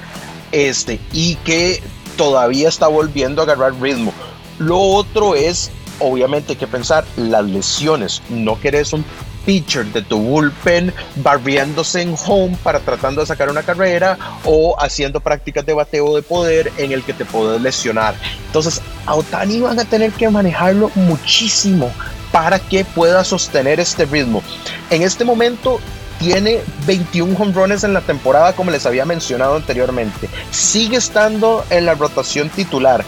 este 0.52 1.00
y 1.14 1.36
que 1.36 1.84
todavía 2.18 2.70
está 2.70 2.88
volviendo 2.88 3.42
a 3.42 3.46
agarrar 3.46 3.80
ritmo. 3.80 4.14
Lo 4.58 4.80
otro 4.80 5.36
es 5.36 5.70
obviamente 6.00 6.54
hay 6.54 6.58
que 6.58 6.68
pensar 6.68 7.06
las 7.16 7.46
lesiones. 7.46 8.22
No 8.30 8.60
querés 8.60 8.94
un 8.94 9.06
pitcher 9.46 9.86
de 9.86 10.02
tu 10.02 10.20
bullpen 10.20 10.94
barriéndose 11.16 12.02
en 12.02 12.16
home 12.28 12.58
para 12.64 12.82
tratando 12.82 13.22
de 13.22 13.28
sacar 13.28 13.50
una 13.50 13.64
carrera 13.64 14.18
o 14.44 14.76
haciendo 14.78 15.22
prácticas 15.22 15.66
de 15.66 15.74
bateo 15.74 16.16
de 16.16 16.22
poder 16.22 16.72
en 16.78 16.92
el 16.92 17.04
que 17.04 17.14
te 17.14 17.24
puedes 17.24 17.62
lesionar. 17.62 18.16
Entonces, 18.48 18.82
a 19.06 19.16
Otani 19.16 19.62
van 19.62 19.80
a 19.80 19.86
tener 19.86 20.12
que 20.12 20.30
manejarlo 20.30 20.92
muchísimo 20.96 21.90
para 22.32 22.60
que 22.60 22.84
pueda 22.84 23.24
sostener 23.24 23.80
este 23.80 24.06
ritmo. 24.06 24.44
En 24.90 25.02
este 25.02 25.24
momento 25.24 25.80
tiene 26.20 26.60
21 26.86 27.36
home 27.38 27.54
runs 27.54 27.84
en 27.84 27.94
la 27.94 28.02
temporada, 28.02 28.54
como 28.54 28.72
les 28.72 28.86
había 28.86 29.06
mencionado 29.06 29.56
anteriormente. 29.56 30.30
Sigue 30.52 30.98
estando 30.98 31.64
en 31.70 31.86
la 31.86 31.94
rotación 31.94 32.50
titular. 32.50 33.06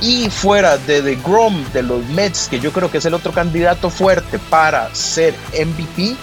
Y 0.00 0.28
fuera 0.28 0.76
de 0.76 1.02
The 1.02 1.16
Grom 1.16 1.64
de 1.72 1.82
los 1.82 2.04
Mets, 2.08 2.48
que 2.48 2.60
yo 2.60 2.72
creo 2.72 2.90
que 2.90 2.98
es 2.98 3.06
el 3.06 3.14
otro 3.14 3.32
candidato 3.32 3.90
fuerte 3.90 4.38
para 4.50 4.94
ser 4.94 5.34
MVP, 5.52 6.16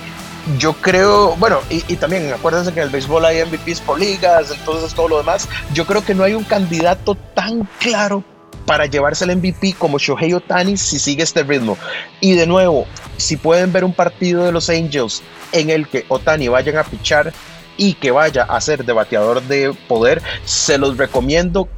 yo 0.57 0.73
creo, 0.73 1.35
bueno, 1.37 1.59
y, 1.69 1.95
también 1.95 2.31
acuérdense 2.33 2.73
que 2.73 2.79
en 2.79 2.87
el 2.87 2.91
béisbol 2.91 3.25
hay 3.25 3.43
MVPs 3.45 3.81
por 3.81 3.99
ligas, 3.99 4.51
entonces 4.51 4.93
todo 4.93 5.07
lo 5.07 5.17
demás. 5.17 5.47
Yo 5.73 5.85
creo 5.85 6.03
que 6.03 6.15
no 6.15 6.23
hay 6.23 6.33
un 6.33 6.43
candidato 6.43 7.15
tan 7.35 7.67
claro 7.79 8.23
para 8.65 8.85
llevarse 8.85 9.25
el 9.25 9.35
MVP 9.37 9.75
como 9.77 9.99
Shohei 9.99 10.33
Otani 10.33 10.77
si 10.77 10.99
sigue 10.99 11.23
este 11.23 11.43
ritmo. 11.43 11.77
Y 12.19 12.33
de 12.33 12.47
nuevo, 12.47 12.85
si 13.17 13.37
pueden 13.37 13.71
ver 13.71 13.83
un 13.83 13.93
partido 13.93 14.43
de 14.43 14.51
los 14.51 14.69
Angels 14.69 15.21
en 15.51 15.69
el 15.69 15.87
que 15.87 16.05
Otani 16.07 16.47
vayan 16.47 16.77
a 16.77 16.83
pichar 16.83 17.33
y 17.77 17.93
que 17.93 18.11
vaya 18.11 18.43
a 18.43 18.59
ser 18.61 18.83
debateador 18.83 19.41
de 19.43 19.73
poder, 19.87 20.21
se 20.45 20.77
los 20.77 20.97
recomiendo 20.97 21.69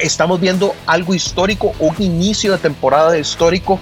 estamos 0.00 0.40
viendo 0.40 0.74
algo 0.86 1.14
histórico, 1.14 1.72
un 1.78 1.94
inicio 1.98 2.52
de 2.52 2.58
temporada 2.58 3.18
histórico 3.18 3.80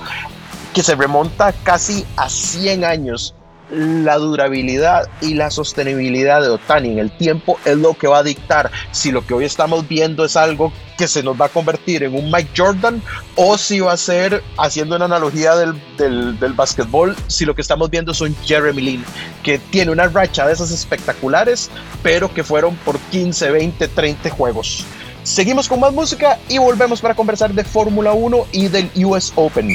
que 0.75 0.83
se 0.83 0.95
remonta 0.95 1.53
casi 1.53 2.05
a 2.17 2.29
100 2.29 2.85
años. 2.85 3.35
La 3.71 4.17
durabilidad 4.17 5.11
y 5.21 5.35
la 5.35 5.51
sostenibilidad 5.51 6.41
de 6.41 6.49
Otani 6.49 6.93
en 6.93 6.99
el 6.99 7.11
tiempo 7.11 7.59
es 7.67 7.77
lo 7.77 7.93
que 7.93 8.09
va 8.09 8.19
a 8.19 8.23
dictar 8.23 8.71
si 8.93 9.11
lo 9.13 9.27
que 9.27 9.35
hoy 9.35 9.45
estamos 9.45 9.87
viendo 9.87 10.25
es 10.25 10.37
algo 10.37 10.73
que 10.97 11.07
se 11.07 11.23
nos 11.23 11.39
va 11.39 11.47
a 11.47 11.49
convertir 11.51 12.03
en 12.03 12.15
un 12.15 12.31
Mike 12.31 12.51
Jordan 12.57 13.03
o 13.37 13.59
si 13.59 13.81
va 13.81 13.93
a 13.93 13.97
ser, 13.99 14.43
haciendo 14.57 14.97
una 14.97 15.05
analogía 15.05 15.55
del, 15.55 15.75
del, 15.99 16.41
del 16.41 16.55
básquetbol, 16.55 17.15
si 17.27 17.45
lo 17.45 17.55
que 17.55 17.61
estamos 17.61 17.91
viendo 17.91 18.13
es 18.13 18.21
un 18.23 18.35
Jeremy 18.45 18.81
Lin 18.81 19.05
que 19.43 19.59
tiene 19.59 19.93
una 19.93 20.09
racha 20.09 20.47
de 20.47 20.55
esas 20.55 20.71
espectaculares, 20.71 21.71
pero 22.03 22.33
que 22.33 22.43
fueron 22.45 22.75
por 22.77 22.99
15, 22.99 23.51
20, 23.51 23.89
30 23.89 24.31
juegos. 24.31 24.87
Seguimos 25.29 25.69
con 25.69 25.79
más 25.79 25.93
música 25.93 26.39
y 26.49 26.57
volvemos 26.57 27.03
para 27.03 27.15
conversar 27.15 27.53
de 27.53 27.63
Fórmula 27.63 28.13
1 28.13 28.47
y 28.51 28.69
del 28.69 28.91
US 29.05 29.31
Open. 29.37 29.69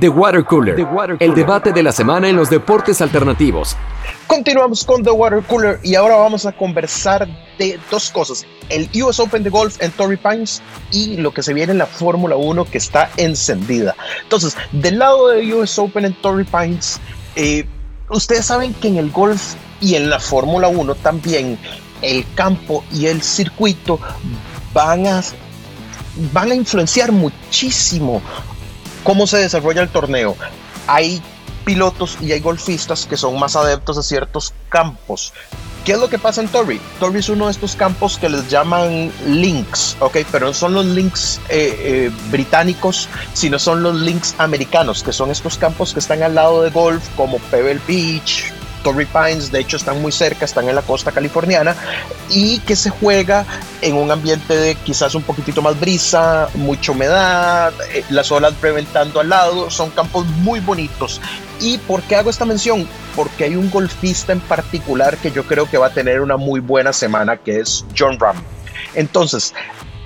The 0.00 0.08
Water 0.08 0.44
Cooler, 0.44 0.76
el 1.20 1.34
debate 1.36 1.72
de 1.72 1.84
la 1.84 1.92
semana 1.92 2.28
en 2.28 2.34
los 2.34 2.50
deportes 2.50 3.00
alternativos. 3.00 3.76
Continuamos 4.26 4.84
con 4.84 5.04
The 5.04 5.12
Water 5.12 5.40
Cooler 5.44 5.78
y 5.84 5.94
ahora 5.94 6.16
vamos 6.16 6.46
a 6.46 6.52
conversar 6.52 7.28
de 7.58 7.78
dos 7.92 8.10
cosas. 8.10 8.44
El 8.70 8.88
US 9.04 9.20
Open 9.20 9.44
de 9.44 9.50
golf 9.50 9.80
en 9.80 9.92
Torrey 9.92 10.16
Pines 10.16 10.60
y 10.90 11.16
lo 11.16 11.32
que 11.32 11.44
se 11.44 11.54
viene 11.54 11.70
en 11.70 11.78
la 11.78 11.86
Fórmula 11.86 12.34
1 12.34 12.64
que 12.64 12.78
está 12.78 13.08
encendida. 13.16 13.94
Entonces, 14.24 14.56
del 14.72 14.98
lado 14.98 15.28
de 15.28 15.54
US 15.54 15.78
Open 15.78 16.06
en 16.06 16.14
Torrey 16.14 16.44
Pines, 16.44 16.98
eh, 17.36 17.64
ustedes 18.10 18.46
saben 18.46 18.74
que 18.74 18.88
en 18.88 18.96
el 18.96 19.12
golf 19.12 19.54
y 19.80 19.94
en 19.94 20.10
la 20.10 20.18
Fórmula 20.18 20.66
1 20.66 20.96
también 20.96 21.56
el 22.02 22.24
campo 22.34 22.82
y 22.92 23.06
el 23.06 23.22
circuito 23.22 24.00
van 24.72 25.06
a, 25.06 25.22
van 26.32 26.50
a 26.50 26.54
influenciar 26.54 27.12
muchísimo 27.12 28.22
cómo 29.04 29.26
se 29.26 29.38
desarrolla 29.38 29.82
el 29.82 29.88
torneo. 29.88 30.36
Hay 30.86 31.22
pilotos 31.64 32.18
y 32.20 32.32
hay 32.32 32.40
golfistas 32.40 33.06
que 33.06 33.16
son 33.16 33.38
más 33.38 33.56
adeptos 33.56 33.98
a 33.98 34.02
ciertos 34.02 34.52
campos. 34.68 35.32
¿Qué 35.84 35.92
es 35.92 35.98
lo 35.98 36.08
que 36.08 36.18
pasa 36.18 36.40
en 36.40 36.48
Torrey? 36.48 36.80
Torrey 37.00 37.18
es 37.18 37.28
uno 37.28 37.46
de 37.46 37.52
estos 37.52 37.74
campos 37.74 38.16
que 38.16 38.28
les 38.28 38.48
llaman 38.48 39.10
links, 39.26 39.96
¿ok? 39.98 40.18
Pero 40.30 40.46
no 40.46 40.54
son 40.54 40.74
los 40.74 40.86
links 40.86 41.40
eh, 41.48 41.74
eh, 41.78 42.10
británicos, 42.30 43.08
sino 43.32 43.58
son 43.58 43.82
los 43.82 44.00
links 44.00 44.36
americanos, 44.38 45.02
que 45.02 45.12
son 45.12 45.32
estos 45.32 45.58
campos 45.58 45.92
que 45.92 45.98
están 45.98 46.22
al 46.22 46.36
lado 46.36 46.62
de 46.62 46.70
golf, 46.70 47.02
como 47.16 47.38
Pebble 47.38 47.80
Beach, 47.88 48.52
Torrey 48.82 49.06
Pines, 49.06 49.50
de 49.50 49.60
hecho 49.60 49.76
están 49.76 50.00
muy 50.02 50.12
cerca, 50.12 50.44
están 50.44 50.68
en 50.68 50.74
la 50.74 50.82
costa 50.82 51.12
californiana 51.12 51.76
y 52.28 52.58
que 52.60 52.76
se 52.76 52.90
juega 52.90 53.44
en 53.80 53.94
un 53.94 54.10
ambiente 54.10 54.56
de 54.56 54.74
quizás 54.74 55.14
un 55.14 55.22
poquitito 55.22 55.62
más 55.62 55.78
brisa, 55.78 56.48
mucha 56.54 56.92
humedad, 56.92 57.72
eh, 57.92 58.04
las 58.10 58.30
olas 58.30 58.54
reventando 58.60 59.20
al 59.20 59.28
lado, 59.28 59.70
son 59.70 59.90
campos 59.90 60.26
muy 60.26 60.60
bonitos. 60.60 61.20
¿Y 61.60 61.78
por 61.78 62.02
qué 62.02 62.16
hago 62.16 62.30
esta 62.30 62.44
mención? 62.44 62.88
Porque 63.14 63.44
hay 63.44 63.56
un 63.56 63.70
golfista 63.70 64.32
en 64.32 64.40
particular 64.40 65.16
que 65.18 65.30
yo 65.30 65.44
creo 65.44 65.68
que 65.68 65.78
va 65.78 65.86
a 65.86 65.92
tener 65.92 66.20
una 66.20 66.36
muy 66.36 66.60
buena 66.60 66.92
semana, 66.92 67.36
que 67.36 67.60
es 67.60 67.84
John 67.96 68.18
Ram. 68.18 68.42
Entonces, 68.94 69.54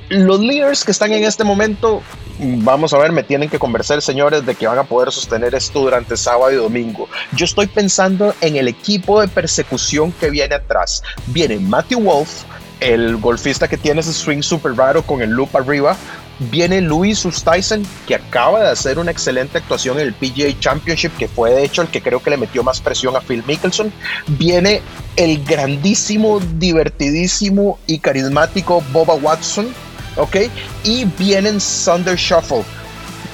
los 0.08 0.40
líderes 0.40 0.84
que 0.84 0.92
están 0.92 1.12
en 1.12 1.24
este 1.24 1.44
momento 1.44 2.02
vamos 2.38 2.92
a 2.92 2.98
ver, 2.98 3.12
me 3.12 3.22
tienen 3.22 3.48
que 3.48 3.58
convencer, 3.58 4.02
señores, 4.02 4.44
de 4.44 4.54
que 4.54 4.66
van 4.66 4.78
a 4.78 4.84
poder 4.84 5.12
sostener 5.12 5.54
esto 5.54 5.80
durante 5.80 6.16
sábado 6.16 6.52
y 6.52 6.56
domingo. 6.56 7.08
Yo 7.32 7.44
estoy 7.44 7.66
pensando 7.66 8.34
en 8.40 8.56
el 8.56 8.68
equipo 8.68 9.20
de 9.20 9.28
persecución 9.28 10.12
que 10.12 10.30
viene 10.30 10.54
atrás. 10.54 11.02
Viene 11.26 11.58
Matthew 11.58 12.00
Wolf, 12.00 12.42
el 12.80 13.16
golfista 13.16 13.68
que 13.68 13.76
tiene 13.76 14.00
ese 14.00 14.12
swing 14.12 14.42
super 14.42 14.74
raro 14.74 15.02
con 15.02 15.22
el 15.22 15.30
loop 15.30 15.56
arriba. 15.56 15.96
Viene 16.38 16.82
Louis 16.82 17.24
Oosthuizen, 17.24 17.86
que 18.06 18.14
acaba 18.14 18.62
de 18.62 18.68
hacer 18.68 18.98
una 18.98 19.10
excelente 19.10 19.56
actuación 19.56 19.98
en 19.98 20.08
el 20.08 20.12
PGA 20.12 20.58
Championship, 20.60 21.16
que 21.16 21.28
fue 21.28 21.50
de 21.50 21.64
hecho 21.64 21.80
el 21.80 21.88
que 21.88 22.02
creo 22.02 22.22
que 22.22 22.28
le 22.28 22.36
metió 22.36 22.62
más 22.62 22.82
presión 22.82 23.16
a 23.16 23.22
Phil 23.22 23.42
Mickelson. 23.46 23.90
Viene 24.26 24.82
el 25.16 25.42
grandísimo, 25.44 26.40
divertidísimo 26.58 27.78
y 27.86 28.00
carismático 28.00 28.84
Boba 28.92 29.14
Watson, 29.14 29.68
¿ok? 30.16 30.36
Y 30.84 31.04
vienen 31.04 31.58
Thunder 31.84 32.16
Shuffle. 32.16 32.64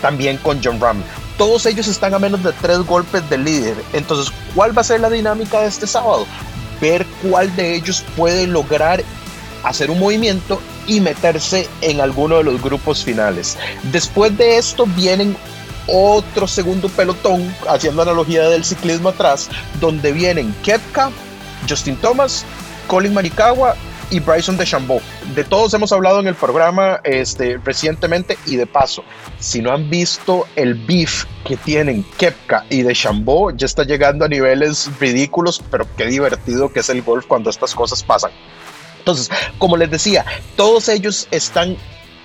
también 0.01 0.37
con 0.39 0.61
John 0.63 0.81
Ram. 0.81 1.03
Todos 1.39 1.65
ellos 1.67 1.87
están 1.87 2.13
a 2.13 2.19
menos 2.19 2.43
de 2.43 2.53
tres 2.61 2.79
golpes 2.79 3.29
del 3.31 3.45
líder. 3.45 3.77
Entonces, 3.93 4.33
¿cuál 4.55 4.77
va 4.77 4.81
a 4.81 4.85
ser 4.85 5.01
la 5.01 5.09
dinámica 5.09 5.61
de 5.61 5.69
este 5.69 5.87
sábado? 5.87 6.27
Ver 6.81 7.07
cuál 7.23 7.55
de 7.55 7.77
ellos 7.77 8.05
puede 8.17 8.47
lograr 8.49 9.03
hacer 9.63 9.91
un 9.91 10.01
movimiento 10.01 10.61
y 10.87 11.01
meterse 11.01 11.69
en 11.81 12.01
alguno 12.01 12.39
de 12.39 12.45
los 12.45 12.61
grupos 12.61 13.05
finales. 13.05 13.57
Después 13.85 14.37
de 14.37 14.59
esto 14.59 14.87
vienen 14.87 15.37
otro 15.87 16.47
segundo 16.47 16.89
pelotón, 16.89 17.55
haciendo 17.69 18.03
analogía 18.03 18.49
del 18.49 18.65
ciclismo 18.65 19.11
atrás, 19.11 19.49
donde 19.81 20.13
vienen 20.13 20.55
Kepka, 20.63 21.11
Justin 21.69 21.97
Thomas, 21.97 22.45
Colin 22.87 23.15
Marikawa 23.15 23.77
y 24.13 24.21
Bryson 24.21 24.57
DeChambeau. 24.57 25.01
De 25.35 25.43
todos 25.43 25.73
hemos 25.75 25.91
hablado 25.91 26.21
en 26.21 26.29
el 26.29 26.35
programa 26.35 27.01
este, 27.03 27.59
recientemente 27.65 28.39
y 28.47 28.57
de 28.57 28.67
paso, 28.67 29.03
si 29.39 29.63
no 29.63 29.73
han 29.73 29.89
visto 29.89 30.47
el 30.55 30.75
beef 30.75 31.25
que 31.45 31.57
tienen 31.57 32.05
Kepka 32.19 32.67
y 32.69 32.83
DeChambeau, 32.83 33.57
ya 33.57 33.67
está 33.67 33.85
llegando 33.85 34.27
a 34.27 34.29
niveles 34.29 34.91
ridículos, 35.01 35.63
pero 35.71 35.87
qué 35.97 36.07
divertido 36.07 36.71
que 36.71 36.81
es 36.81 36.91
el 36.91 37.03
golf 37.03 37.27
cuando 37.27 37.51
estas 37.51 37.75
cosas 37.75 38.03
pasan. 38.03 38.31
Entonces, 38.99 39.31
como 39.59 39.77
les 39.77 39.91
decía, 39.91 40.25
todos 40.57 40.89
ellos 40.89 41.27
están 41.31 41.77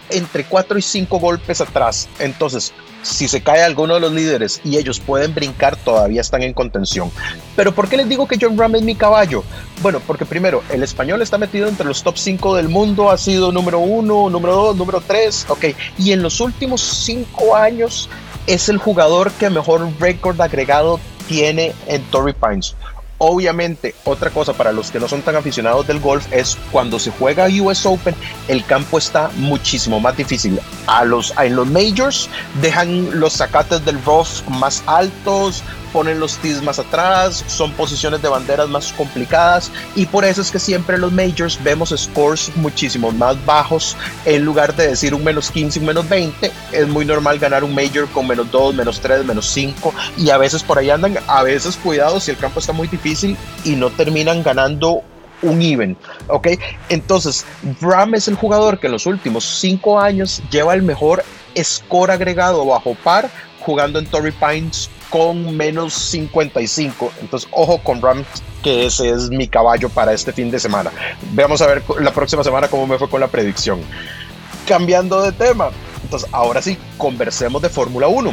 entre 0.10 0.44
4 0.46 0.78
y 0.78 0.82
5 0.82 1.20
golpes 1.20 1.62
atrás. 1.62 2.08
Entonces, 2.20 2.74
si 3.02 3.28
se 3.28 3.42
cae 3.42 3.64
alguno 3.64 3.94
de 3.94 4.00
los 4.00 4.12
líderes 4.12 4.62
y 4.64 4.78
ellos 4.78 5.00
pueden 5.00 5.34
brincar, 5.34 5.76
todavía 5.78 6.22
están 6.22 6.44
en 6.44 6.54
contención. 6.54 7.12
Pero 7.56 7.74
¿por 7.74 7.88
qué 7.88 7.98
les 7.98 8.10
digo 8.10 8.28
que 8.28 8.38
John 8.40 8.58
Ram 8.58 8.76
es 8.76 8.82
mi 8.82 8.96
caballo? 8.96 9.44
Bueno, 9.82 10.02
porque 10.06 10.26
primero, 10.26 10.64
el 10.70 10.84
español 10.84 11.22
está 11.22 11.38
metido 11.38 11.68
entre 11.68 11.86
los 11.86 12.04
top 12.04 12.18
5 12.18 12.56
del 12.56 12.70
mundo, 12.70 13.10
ha 13.10 13.18
sido 13.18 13.52
número 13.52 13.80
1, 13.80 14.30
número 14.30 14.56
2, 14.56 14.76
número 14.76 15.02
3, 15.02 15.46
ok. 15.50 15.66
Y 15.98 16.12
en 16.12 16.22
los 16.22 16.40
últimos 16.42 16.82
5 16.82 17.56
años 17.56 18.10
es 18.46 18.70
el 18.70 18.78
jugador 18.78 19.32
que 19.32 19.50
mejor 19.50 19.88
récord 20.00 20.40
agregado 20.42 21.00
tiene 21.28 21.74
en 21.88 22.02
Torrey 22.04 22.34
Pines. 22.34 22.76
Obviamente, 23.20 23.96
otra 24.04 24.30
cosa 24.30 24.54
para 24.54 24.72
los 24.72 24.92
que 24.92 25.00
no 25.00 25.08
son 25.08 25.24
tan 25.24 25.36
aficionados 25.36 25.88
del 25.88 26.00
golf 26.00 26.32
es 26.32 26.56
cuando 26.72 27.00
se 27.00 27.12
juega 27.12 27.48
US 27.62 27.86
Open, 27.86 28.14
el 28.48 28.64
campo 28.66 29.00
está 29.00 29.32
muchísimo 29.38 30.00
más 30.00 30.16
difícil. 30.16 30.60
A 30.86 31.04
los, 31.04 31.34
en 31.40 31.56
los 31.56 31.68
majors 31.68 32.30
dejan 32.62 33.20
los 33.20 33.34
zacates 33.34 33.84
del 33.86 34.04
rough 34.04 34.48
más 34.50 34.84
altos, 34.86 35.64
ponen 35.88 36.20
los 36.20 36.38
tees 36.38 36.62
más 36.62 36.80
atrás, 36.80 37.44
son 37.48 37.72
posiciones 37.74 38.22
de 38.22 38.30
banderas 38.30 38.70
más 38.70 38.92
complicadas 38.94 39.72
y 39.96 40.06
por 40.06 40.26
eso 40.26 40.42
es 40.42 40.52
que 40.52 40.60
siempre 40.60 40.96
en 40.96 41.02
los 41.02 41.12
majors 41.12 41.62
vemos 41.64 41.94
scores 41.96 42.52
muchísimo 42.56 43.12
más 43.12 43.44
bajos 43.46 43.96
en 44.26 44.46
lugar 44.46 44.76
de 44.76 44.90
decir 44.90 45.14
un 45.14 45.24
menos 45.24 45.52
15, 45.52 45.80
un 45.80 45.86
menos 45.86 46.08
20, 46.08 46.52
es 46.72 46.88
muy 46.88 47.06
normal 47.06 47.40
ganar 47.40 47.64
un 47.64 47.74
major 47.74 48.08
con 48.10 48.28
menos 48.28 48.52
2, 48.52 48.76
menos 48.76 49.00
3, 49.00 49.26
menos 49.26 49.48
5 49.48 49.94
y 50.18 50.30
a 50.30 50.38
veces 50.38 50.64
por 50.64 50.78
ahí 50.78 50.90
andan, 50.90 51.18
a 51.28 51.44
veces 51.44 51.78
cuidado 51.78 52.20
si 52.20 52.32
el 52.32 52.38
campo 52.38 52.60
está 52.60 52.74
muy 52.74 52.88
difícil 52.88 53.38
y 53.64 53.76
no 53.76 53.90
terminan 53.90 54.44
ganando 54.44 55.02
un 55.42 55.62
even, 55.62 55.98
¿ok? 56.28 56.48
Entonces, 56.90 57.46
Bram 57.80 58.16
es 58.16 58.28
el 58.28 58.36
jugador 58.36 58.80
que 58.80 58.88
en 58.88 58.94
los 58.94 59.06
últimos 59.06 59.46
5 59.60 60.00
años 60.00 60.42
lleva 60.50 60.74
el 60.74 60.82
mejor 60.82 61.24
score 61.62 62.12
agregado 62.12 62.66
bajo 62.66 62.96
par 62.96 63.30
jugando 63.60 64.00
en 64.00 64.06
Torrey 64.06 64.32
Pines 64.32 64.90
con 65.10 65.56
menos 65.56 65.94
55. 65.94 67.12
Entonces, 67.22 67.50
ojo 67.52 67.80
con 67.80 68.02
Rams, 68.02 68.28
que 68.64 68.86
ese 68.86 69.10
es 69.10 69.30
mi 69.30 69.48
caballo 69.48 69.90
para 69.90 70.14
este 70.14 70.32
fin 70.32 70.52
de 70.52 70.60
semana. 70.60 70.92
Veamos 71.32 71.62
a 71.62 71.68
ver 71.68 71.84
la 72.00 72.12
próxima 72.12 72.44
semana 72.44 72.68
cómo 72.68 72.88
me 72.88 72.98
fue 72.98 73.10
con 73.10 73.22
la 73.22 73.28
predicción. 73.28 73.80
Cambiando 74.68 75.22
de 75.22 75.32
tema, 75.32 75.70
entonces 76.04 76.30
ahora 76.32 76.62
sí, 76.62 76.78
conversemos 76.98 77.62
de 77.62 77.70
Fórmula 77.70 78.08
1. 78.08 78.32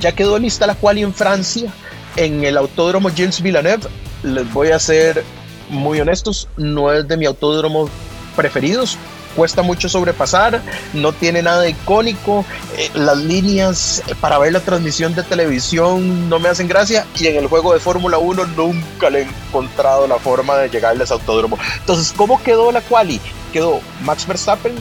Ya 0.00 0.12
quedó 0.12 0.38
lista 0.38 0.66
la 0.66 0.74
cual 0.74 0.98
en 0.98 1.12
Francia, 1.14 1.70
en 2.16 2.44
el 2.44 2.56
autódromo 2.56 3.10
Gilles 3.10 3.40
Villeneuve. 3.40 3.88
Les 4.22 4.52
voy 4.52 4.70
a 4.70 4.78
ser 4.78 5.24
muy 5.68 6.00
honestos, 6.00 6.48
no 6.56 6.92
es 6.92 7.06
de 7.06 7.16
mi 7.16 7.26
autódromo 7.26 7.88
preferidos, 8.36 8.96
cuesta 9.36 9.62
mucho 9.62 9.88
sobrepasar, 9.88 10.62
no 10.92 11.12
tiene 11.12 11.42
nada 11.42 11.68
icónico, 11.68 12.44
eh, 12.76 12.90
las 12.94 13.16
líneas 13.18 14.02
para 14.20 14.38
ver 14.38 14.52
la 14.52 14.60
transmisión 14.60 15.14
de 15.14 15.22
televisión 15.22 16.28
no 16.28 16.38
me 16.38 16.48
hacen 16.48 16.68
gracia 16.68 17.06
y 17.18 17.26
en 17.26 17.36
el 17.36 17.46
juego 17.46 17.72
de 17.72 17.80
Fórmula 17.80 18.18
1 18.18 18.46
nunca 18.56 19.10
le 19.10 19.20
he 19.20 19.22
encontrado 19.22 20.06
la 20.06 20.18
forma 20.18 20.56
de 20.56 20.68
llegarles 20.68 21.10
a 21.10 21.14
autódromo. 21.14 21.58
Entonces, 21.80 22.12
¿cómo 22.16 22.42
quedó 22.42 22.72
la 22.72 22.80
quali? 22.80 23.20
Quedó 23.52 23.80
Max 24.02 24.26
Verstappen, 24.26 24.74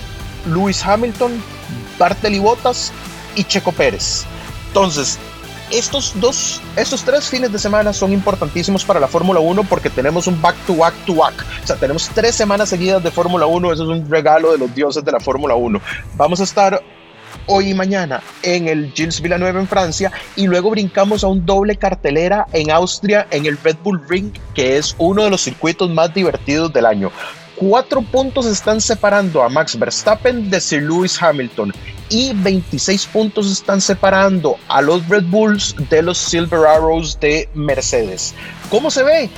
Lewis 0.45 0.83
Hamilton, 0.85 1.41
Bartoli 1.97 2.39
Bottas 2.39 2.91
y 3.35 3.43
Checo 3.43 3.71
Pérez. 3.71 4.25
Entonces, 4.67 5.19
estos 5.71 6.13
dos, 6.19 6.61
estos 6.75 7.03
tres 7.03 7.29
fines 7.29 7.51
de 7.51 7.59
semana 7.59 7.93
son 7.93 8.11
importantísimos 8.11 8.83
para 8.83 8.99
la 8.99 9.07
Fórmula 9.07 9.39
1 9.39 9.63
porque 9.63 9.89
tenemos 9.89 10.27
un 10.27 10.41
back 10.41 10.55
to 10.67 10.75
back 10.75 10.93
to 11.05 11.15
back. 11.15 11.33
O 11.63 11.67
sea, 11.67 11.75
tenemos 11.75 12.09
tres 12.13 12.35
semanas 12.35 12.69
seguidas 12.69 13.03
de 13.03 13.11
Fórmula 13.11 13.45
1. 13.45 13.73
Eso 13.73 13.83
es 13.83 13.89
un 13.89 14.09
regalo 14.09 14.51
de 14.51 14.57
los 14.57 14.73
dioses 14.73 15.03
de 15.03 15.11
la 15.11 15.19
Fórmula 15.19 15.55
1. 15.55 15.81
Vamos 16.15 16.39
a 16.41 16.43
estar 16.43 16.81
hoy 17.47 17.69
y 17.69 17.73
mañana 17.73 18.21
en 18.43 18.67
el 18.67 18.91
Gilles 18.93 19.21
Villeneuve 19.21 19.59
en 19.59 19.67
Francia 19.67 20.11
y 20.35 20.47
luego 20.47 20.69
brincamos 20.69 21.23
a 21.23 21.27
un 21.27 21.45
doble 21.45 21.75
cartelera 21.75 22.45
en 22.53 22.71
Austria 22.71 23.27
en 23.31 23.45
el 23.45 23.57
Red 23.57 23.77
Bull 23.83 24.01
Ring, 24.07 24.31
que 24.53 24.77
es 24.77 24.95
uno 24.97 25.23
de 25.23 25.29
los 25.29 25.41
circuitos 25.41 25.89
más 25.89 26.13
divertidos 26.13 26.71
del 26.73 26.85
año. 26.85 27.11
Cuatro 27.61 28.01
puntos 28.01 28.47
están 28.47 28.81
separando 28.81 29.43
a 29.43 29.47
Max 29.47 29.77
Verstappen 29.77 30.49
de 30.49 30.59
Sir 30.59 30.81
Lewis 30.81 31.21
Hamilton 31.21 31.71
y 32.09 32.33
26 32.33 33.05
puntos 33.05 33.51
están 33.51 33.79
separando 33.79 34.57
a 34.67 34.81
los 34.81 35.07
Red 35.07 35.25
Bulls 35.25 35.75
de 35.91 36.01
los 36.01 36.17
Silver 36.17 36.65
Arrows 36.65 37.19
de 37.19 37.47
Mercedes. 37.53 38.33
¿Cómo 38.71 38.89
se 38.89 39.03
ve? 39.03 39.29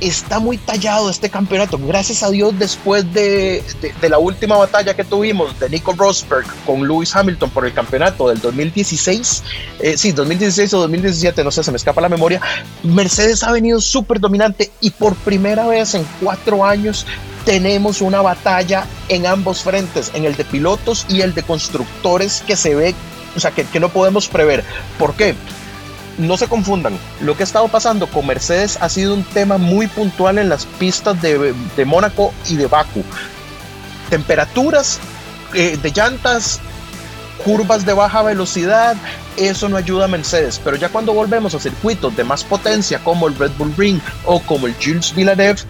Está 0.00 0.38
muy 0.38 0.56
tallado 0.56 1.10
este 1.10 1.28
campeonato. 1.28 1.78
Gracias 1.78 2.22
a 2.22 2.30
Dios, 2.30 2.58
después 2.58 3.12
de, 3.12 3.62
la 4.00 4.18
última 4.18 4.56
batalla 4.56 4.94
que 4.94 5.04
tuvimos 5.04 5.58
de 5.60 5.68
Nico 5.68 5.92
Rosberg 5.92 6.46
con 6.64 6.86
Lewis 6.86 7.14
Hamilton 7.14 7.50
por 7.50 7.66
el 7.66 7.74
campeonato 7.74 8.28
del 8.28 8.40
2016, 8.40 9.42
eh, 9.80 9.98
sí, 9.98 10.12
2016 10.12 10.72
o 10.74 10.80
2017, 10.80 11.44
no 11.44 11.50
sé, 11.50 11.62
se 11.62 11.70
me 11.70 11.76
escapa 11.76 12.00
la 12.00 12.08
memoria, 12.08 12.40
Mercedes 12.82 13.42
ha 13.42 13.52
venido 13.52 13.80
súper 13.80 14.20
dominante 14.20 14.70
y 14.80 14.90
por 14.90 15.14
primera 15.16 15.66
vez 15.66 15.94
en 15.94 16.06
cuatro 16.20 16.64
años 16.64 17.06
tenemos 17.44 18.00
una 18.00 18.22
batalla 18.22 18.86
en 19.08 19.26
ambos 19.26 19.62
frentes, 19.62 20.10
en 20.14 20.24
el 20.24 20.36
de 20.36 20.44
pilotos 20.44 21.06
y 21.08 21.22
el 21.22 21.34
de 21.34 21.42
constructores 21.42 22.42
que 22.46 22.56
se 22.56 22.74
ve, 22.74 22.94
o 23.36 23.40
sea, 23.40 23.50
que, 23.50 23.80
no 23.80 23.88
podemos 23.88 24.28
prever. 24.28 24.64
¿Por 24.98 25.14
qué? 25.14 25.34
No 26.20 26.36
se 26.36 26.48
confundan, 26.48 26.98
lo 27.22 27.34
que 27.34 27.42
ha 27.42 27.44
estado 27.44 27.66
pasando 27.68 28.06
con 28.06 28.26
Mercedes 28.26 28.76
ha 28.82 28.90
sido 28.90 29.14
un 29.14 29.24
tema 29.24 29.56
muy 29.56 29.86
puntual 29.86 30.36
en 30.36 30.50
las 30.50 30.66
pistas 30.66 31.20
de, 31.22 31.54
Mónaco 31.86 32.34
y 32.46 32.56
de 32.56 32.66
Baku. 32.66 33.02
Temperaturas 34.10 35.00
eh, 35.54 35.78
de 35.80 35.90
llantas, 35.90 36.60
curvas 37.42 37.86
de 37.86 37.94
baja 37.94 38.22
velocidad, 38.22 38.96
eso 39.38 39.70
no 39.70 39.78
ayuda 39.78 40.04
a 40.04 40.08
Mercedes, 40.08 40.60
pero 40.62 40.76
ya 40.76 40.90
cuando 40.90 41.14
volvemos 41.14 41.54
a 41.54 41.58
circuitos 41.58 42.14
de 42.14 42.24
más 42.24 42.44
potencia 42.44 42.98
como 42.98 43.26
el 43.26 43.36
Red 43.36 43.52
Bull 43.56 43.74
Ring 43.78 43.98
o 44.26 44.40
como 44.40 44.66
el 44.66 44.74
Jules 44.74 45.14
Villeneuve, 45.14 45.62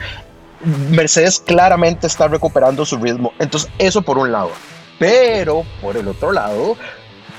Mercedes 0.91 1.39
claramente 1.39 2.09
está 2.09 2.27
recuperando 2.27 2.85
su 2.85 2.97
ritmo. 2.97 3.33
Entonces, 3.39 3.71
eso 3.79 4.03
por 4.03 4.19
un 4.19 4.33
lado. 4.33 4.51
Pero 4.99 5.65
por 5.81 5.97
el 5.97 6.09
otro 6.09 6.33
lado, 6.33 6.77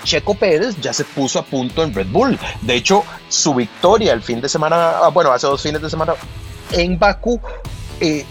Checo 0.04 0.36
Pérez 0.36 0.76
ya 0.82 0.94
se 0.94 1.04
puso 1.04 1.40
a 1.40 1.44
punto 1.44 1.84
en 1.84 1.94
Red 1.94 2.08
Bull. 2.08 2.38
De 2.62 2.76
hecho, 2.76 3.04
su 3.30 3.54
victoria 3.54 4.14
el 4.14 4.22
fin 4.22 4.42
de 4.42 4.50
semana, 4.50 5.00
ah, 5.02 5.10
bueno, 5.10 5.32
hace 5.32 5.48
dos 5.48 5.62
fines 5.62 5.82
de 5.82 5.90
semana 5.90 6.14
en 6.72 6.98
Baku, 6.98 7.40
eh, 8.00 8.26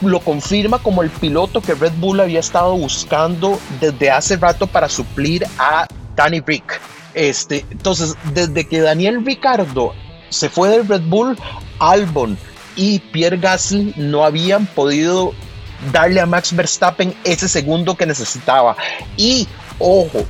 lo 0.00 0.20
confirma 0.20 0.78
como 0.78 1.02
el 1.02 1.10
piloto 1.10 1.60
que 1.60 1.74
Red 1.74 1.92
Bull 1.98 2.20
había 2.20 2.40
estado 2.40 2.76
buscando 2.76 3.58
desde 3.80 4.10
hace 4.10 4.36
rato 4.36 4.66
para 4.66 4.88
suplir 4.88 5.46
a 5.58 5.86
Danny 6.16 6.40
Rick. 6.40 6.80
Este, 7.14 7.64
entonces, 7.70 8.16
desde 8.32 8.66
que 8.66 8.80
Daniel 8.80 9.24
Ricardo 9.24 9.94
se 10.28 10.48
fue 10.48 10.68
del 10.68 10.86
Red 10.86 11.02
Bull, 11.02 11.38
Albon, 11.78 12.36
y 12.76 12.98
Pierre 12.98 13.38
Gasly 13.38 13.94
no 13.96 14.24
habían 14.24 14.66
podido 14.66 15.32
darle 15.92 16.20
a 16.20 16.26
Max 16.26 16.54
Verstappen 16.54 17.14
ese 17.24 17.48
segundo 17.48 17.96
que 17.96 18.06
necesitaba. 18.06 18.76
Y 19.16 19.46
ojo, 19.78 20.24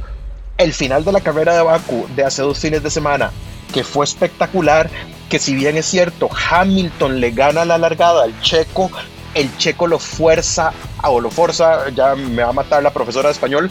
el 0.58 0.72
final 0.72 1.04
de 1.04 1.12
la 1.12 1.20
carrera 1.20 1.54
de 1.54 1.62
Baku 1.62 2.06
de 2.14 2.24
hace 2.24 2.42
dos 2.42 2.58
fines 2.58 2.82
de 2.82 2.90
semana, 2.90 3.30
que 3.72 3.84
fue 3.84 4.04
espectacular, 4.04 4.90
que 5.28 5.38
si 5.38 5.54
bien 5.54 5.76
es 5.76 5.86
cierto, 5.86 6.28
Hamilton 6.50 7.20
le 7.20 7.30
gana 7.32 7.64
la 7.64 7.78
largada 7.78 8.24
al 8.24 8.40
checo, 8.40 8.90
el 9.34 9.56
checo 9.56 9.86
lo 9.86 9.98
fuerza, 9.98 10.72
o 11.02 11.20
lo 11.20 11.30
fuerza, 11.30 11.88
ya 11.90 12.14
me 12.14 12.42
va 12.42 12.50
a 12.50 12.52
matar 12.52 12.82
la 12.82 12.92
profesora 12.92 13.28
de 13.28 13.32
español, 13.32 13.70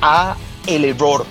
a 0.00 0.36
el 0.66 0.84
error 0.84 1.26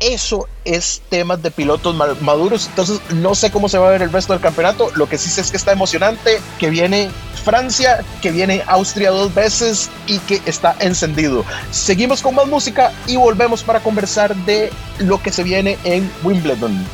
eso 0.00 0.48
es 0.64 1.02
temas 1.08 1.42
de 1.42 1.50
pilotos 1.50 1.94
maduros. 2.20 2.66
Entonces, 2.68 3.00
no 3.14 3.34
sé 3.34 3.50
cómo 3.50 3.68
se 3.68 3.78
va 3.78 3.88
a 3.88 3.90
ver 3.90 4.02
el 4.02 4.12
resto 4.12 4.32
del 4.32 4.42
campeonato. 4.42 4.90
Lo 4.94 5.08
que 5.08 5.18
sí 5.18 5.28
sé 5.30 5.40
es 5.40 5.50
que 5.50 5.56
está 5.56 5.72
emocionante, 5.72 6.40
que 6.58 6.70
viene 6.70 7.10
Francia, 7.44 8.04
que 8.20 8.30
viene 8.30 8.62
Austria 8.66 9.10
dos 9.10 9.34
veces 9.34 9.90
y 10.06 10.18
que 10.20 10.40
está 10.46 10.76
encendido. 10.80 11.44
Seguimos 11.70 12.22
con 12.22 12.34
más 12.34 12.46
música 12.46 12.92
y 13.06 13.16
volvemos 13.16 13.62
para 13.62 13.80
conversar 13.80 14.34
de 14.36 14.70
lo 14.98 15.22
que 15.22 15.32
se 15.32 15.42
viene 15.42 15.78
en 15.84 16.10
Wimbledon. 16.22 16.86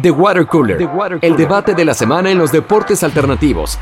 The 0.00 0.10
Water 0.10 0.46
Cooler, 0.46 0.88
el 1.20 1.36
debate 1.36 1.74
de 1.74 1.84
la 1.84 1.94
semana 1.94 2.30
en 2.30 2.38
los 2.38 2.50
deportes 2.50 3.04
alternativos. 3.04 3.78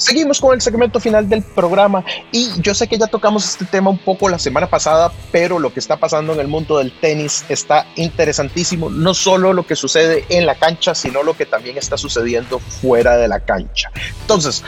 Seguimos 0.00 0.40
con 0.40 0.54
el 0.54 0.62
segmento 0.62 0.98
final 0.98 1.28
del 1.28 1.42
programa 1.42 2.02
y 2.32 2.48
yo 2.62 2.74
sé 2.74 2.88
que 2.88 2.96
ya 2.96 3.06
tocamos 3.06 3.44
este 3.44 3.66
tema 3.66 3.90
un 3.90 3.98
poco 3.98 4.30
la 4.30 4.38
semana 4.38 4.66
pasada, 4.66 5.12
pero 5.30 5.58
lo 5.58 5.74
que 5.74 5.78
está 5.78 5.98
pasando 5.98 6.32
en 6.32 6.40
el 6.40 6.48
mundo 6.48 6.78
del 6.78 6.90
tenis 6.90 7.44
está 7.50 7.84
interesantísimo, 7.96 8.88
no 8.88 9.12
solo 9.12 9.52
lo 9.52 9.66
que 9.66 9.76
sucede 9.76 10.24
en 10.30 10.46
la 10.46 10.54
cancha, 10.54 10.94
sino 10.94 11.22
lo 11.22 11.36
que 11.36 11.44
también 11.44 11.76
está 11.76 11.98
sucediendo 11.98 12.60
fuera 12.60 13.18
de 13.18 13.28
la 13.28 13.40
cancha. 13.40 13.90
Entonces, 14.22 14.64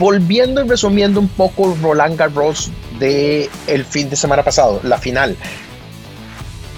volviendo 0.00 0.64
y 0.64 0.68
resumiendo 0.68 1.20
un 1.20 1.28
poco 1.28 1.76
Roland 1.80 2.18
Garros 2.18 2.72
de 2.98 3.48
el 3.68 3.84
fin 3.84 4.10
de 4.10 4.16
semana 4.16 4.42
pasado, 4.42 4.80
la 4.82 4.98
final. 4.98 5.36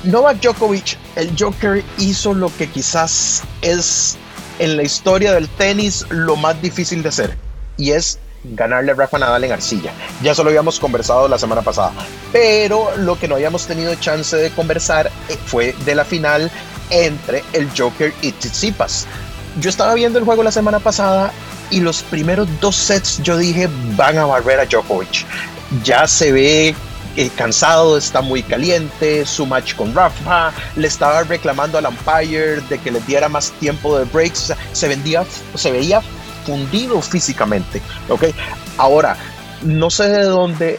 Novak 0.04 0.42
Djokovic, 0.42 0.98
el 1.16 1.32
Joker, 1.38 1.82
hizo 1.96 2.34
lo 2.34 2.54
que 2.54 2.68
quizás 2.68 3.44
es 3.62 4.18
en 4.58 4.76
la 4.76 4.82
historia 4.82 5.32
del 5.32 5.48
tenis 5.48 6.04
lo 6.10 6.36
más 6.36 6.60
difícil 6.60 7.02
de 7.02 7.08
hacer 7.08 7.43
y 7.76 7.92
es 7.92 8.18
ganarle 8.44 8.92
a 8.92 8.94
Rafa 8.94 9.18
Nadal 9.18 9.44
en 9.44 9.52
arcilla. 9.52 9.92
Ya 10.22 10.32
eso 10.32 10.44
lo 10.44 10.50
habíamos 10.50 10.78
conversado 10.78 11.28
la 11.28 11.38
semana 11.38 11.62
pasada, 11.62 11.92
pero 12.32 12.94
lo 12.96 13.18
que 13.18 13.26
no 13.26 13.36
habíamos 13.36 13.66
tenido 13.66 13.94
chance 13.96 14.36
de 14.36 14.50
conversar 14.50 15.10
eh, 15.28 15.38
fue 15.46 15.74
de 15.84 15.94
la 15.94 16.04
final 16.04 16.50
entre 16.90 17.42
el 17.52 17.68
Joker 17.76 18.12
y 18.20 18.32
Tsitsipas. 18.32 19.06
Yo 19.60 19.70
estaba 19.70 19.94
viendo 19.94 20.18
el 20.18 20.24
juego 20.24 20.42
la 20.42 20.52
semana 20.52 20.78
pasada 20.78 21.32
y 21.70 21.80
los 21.80 22.02
primeros 22.02 22.48
dos 22.60 22.76
sets 22.76 23.22
yo 23.22 23.36
dije 23.38 23.68
van 23.96 24.18
a 24.18 24.26
barrer 24.26 24.60
a 24.60 24.66
Djokovic. 24.66 25.24
Ya 25.82 26.06
se 26.06 26.30
ve 26.30 26.74
eh, 27.16 27.30
cansado, 27.36 27.96
está 27.96 28.20
muy 28.20 28.42
caliente, 28.42 29.24
su 29.24 29.46
match 29.46 29.74
con 29.74 29.94
Rafa, 29.94 30.52
le 30.76 30.88
estaba 30.88 31.22
reclamando 31.22 31.78
al 31.78 31.86
umpire 31.86 32.60
de 32.68 32.78
que 32.78 32.90
le 32.90 33.00
diera 33.00 33.28
más 33.28 33.52
tiempo 33.52 33.96
de 33.96 34.04
breaks, 34.04 34.52
se 34.72 34.88
vendía, 34.88 35.24
se 35.54 35.70
veía 35.70 36.02
fundido 36.44 37.00
físicamente. 37.00 37.80
¿ok? 38.08 38.24
Ahora, 38.78 39.16
no 39.62 39.90
sé 39.90 40.08
de 40.08 40.24
dónde, 40.24 40.78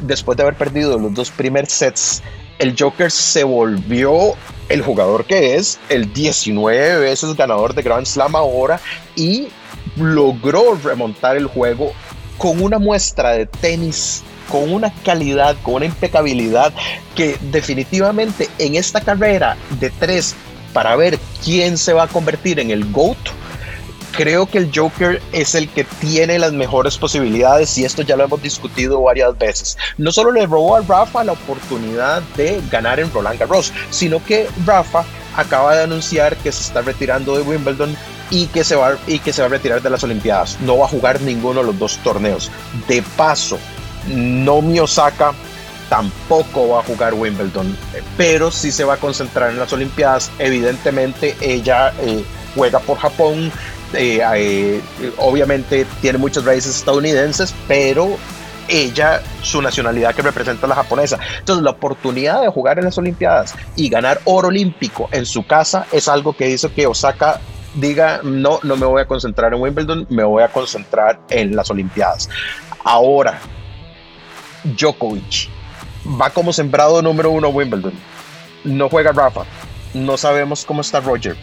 después 0.00 0.36
de 0.36 0.44
haber 0.44 0.56
perdido 0.56 0.98
los 0.98 1.14
dos 1.14 1.30
primeros 1.30 1.72
sets, 1.72 2.22
el 2.58 2.76
Joker 2.78 3.10
se 3.10 3.44
volvió 3.44 4.34
el 4.68 4.82
jugador 4.82 5.24
que 5.24 5.56
es, 5.56 5.78
el 5.88 6.12
19 6.12 7.00
veces 7.00 7.34
ganador 7.36 7.74
de 7.74 7.82
Grand 7.82 8.06
Slam 8.06 8.36
ahora 8.36 8.80
y 9.16 9.48
logró 9.96 10.78
remontar 10.82 11.36
el 11.36 11.46
juego 11.46 11.92
con 12.38 12.62
una 12.62 12.78
muestra 12.78 13.30
de 13.30 13.46
tenis 13.46 14.22
con 14.48 14.72
una 14.72 14.92
calidad, 15.02 15.56
con 15.62 15.74
una 15.74 15.86
impecabilidad 15.86 16.72
que 17.14 17.36
definitivamente 17.50 18.48
en 18.58 18.74
esta 18.74 19.00
carrera 19.00 19.56
de 19.80 19.90
tres 19.90 20.34
para 20.72 20.94
ver 20.96 21.18
quién 21.42 21.78
se 21.78 21.92
va 21.92 22.04
a 22.04 22.08
convertir 22.08 22.60
en 22.60 22.70
el 22.70 22.90
GOAT, 22.92 23.16
creo 24.12 24.46
que 24.46 24.58
el 24.58 24.70
Joker 24.74 25.20
es 25.32 25.54
el 25.54 25.68
que 25.68 25.84
tiene 25.84 26.38
las 26.38 26.52
mejores 26.52 26.96
posibilidades 26.98 27.76
y 27.78 27.84
esto 27.84 28.02
ya 28.02 28.16
lo 28.16 28.24
hemos 28.24 28.42
discutido 28.42 29.02
varias 29.02 29.36
veces. 29.38 29.76
No 29.98 30.12
solo 30.12 30.30
le 30.30 30.46
robó 30.46 30.76
a 30.76 30.82
Rafa 30.82 31.24
la 31.24 31.32
oportunidad 31.32 32.22
de 32.36 32.62
ganar 32.70 33.00
en 33.00 33.12
Roland 33.12 33.38
Garros, 33.38 33.72
sino 33.90 34.22
que 34.24 34.48
Rafa 34.64 35.04
acaba 35.36 35.74
de 35.74 35.84
anunciar 35.84 36.36
que 36.36 36.52
se 36.52 36.62
está 36.62 36.82
retirando 36.82 37.36
de 37.36 37.42
Wimbledon 37.42 37.96
y 38.30 38.46
que 38.46 38.64
se 38.64 38.76
va 38.76 38.96
y 39.06 39.18
que 39.18 39.32
se 39.32 39.42
va 39.42 39.46
a 39.46 39.50
retirar 39.50 39.82
de 39.82 39.90
las 39.90 40.04
Olimpiadas. 40.04 40.58
No 40.60 40.78
va 40.78 40.86
a 40.86 40.88
jugar 40.88 41.20
ninguno 41.20 41.60
de 41.60 41.66
los 41.66 41.78
dos 41.78 41.98
torneos. 41.98 42.50
De 42.88 43.02
paso, 43.16 43.58
Nomi 44.08 44.80
Osaka 44.80 45.32
tampoco 45.88 46.68
va 46.68 46.80
a 46.80 46.82
jugar 46.82 47.12
Wimbledon, 47.14 47.76
pero 48.16 48.50
sí 48.50 48.72
se 48.72 48.84
va 48.84 48.94
a 48.94 48.96
concentrar 48.96 49.50
en 49.50 49.58
las 49.58 49.72
Olimpiadas. 49.72 50.30
Evidentemente 50.38 51.36
ella 51.40 51.92
eh, 52.00 52.24
juega 52.54 52.78
por 52.78 52.98
Japón, 52.98 53.52
eh, 53.94 54.20
eh, 54.34 54.80
obviamente 55.18 55.86
tiene 56.00 56.18
muchas 56.18 56.44
raíces 56.44 56.76
estadounidenses, 56.76 57.54
pero 57.68 58.16
ella, 58.68 59.22
su 59.42 59.60
nacionalidad 59.60 60.14
que 60.14 60.22
representa 60.22 60.66
a 60.66 60.68
la 60.68 60.74
japonesa. 60.76 61.18
Entonces, 61.38 61.64
la 61.64 61.70
oportunidad 61.70 62.40
de 62.42 62.48
jugar 62.48 62.78
en 62.78 62.84
las 62.84 62.98
Olimpiadas 62.98 63.54
y 63.76 63.88
ganar 63.88 64.20
oro 64.24 64.48
olímpico 64.48 65.08
en 65.12 65.26
su 65.26 65.46
casa 65.46 65.86
es 65.92 66.08
algo 66.08 66.34
que 66.34 66.48
hizo 66.48 66.72
que 66.72 66.86
Osaka 66.86 67.40
diga, 67.74 68.20
no, 68.22 68.60
no 68.62 68.76
me 68.76 68.86
voy 68.86 69.02
a 69.02 69.06
concentrar 69.06 69.54
en 69.54 69.60
Wimbledon, 69.60 70.06
me 70.10 70.24
voy 70.24 70.42
a 70.42 70.48
concentrar 70.48 71.20
en 71.30 71.56
las 71.56 71.70
Olimpiadas. 71.70 72.28
Ahora, 72.84 73.40
Djokovic 74.64 75.48
va 76.20 76.30
como 76.30 76.52
sembrado 76.52 77.02
número 77.02 77.30
uno 77.30 77.48
a 77.48 77.50
Wimbledon. 77.50 77.94
No 78.64 78.88
juega 78.88 79.12
Rafa. 79.12 79.42
No 79.94 80.16
sabemos 80.16 80.64
cómo 80.64 80.80
está 80.80 81.00
Roger 81.00 81.36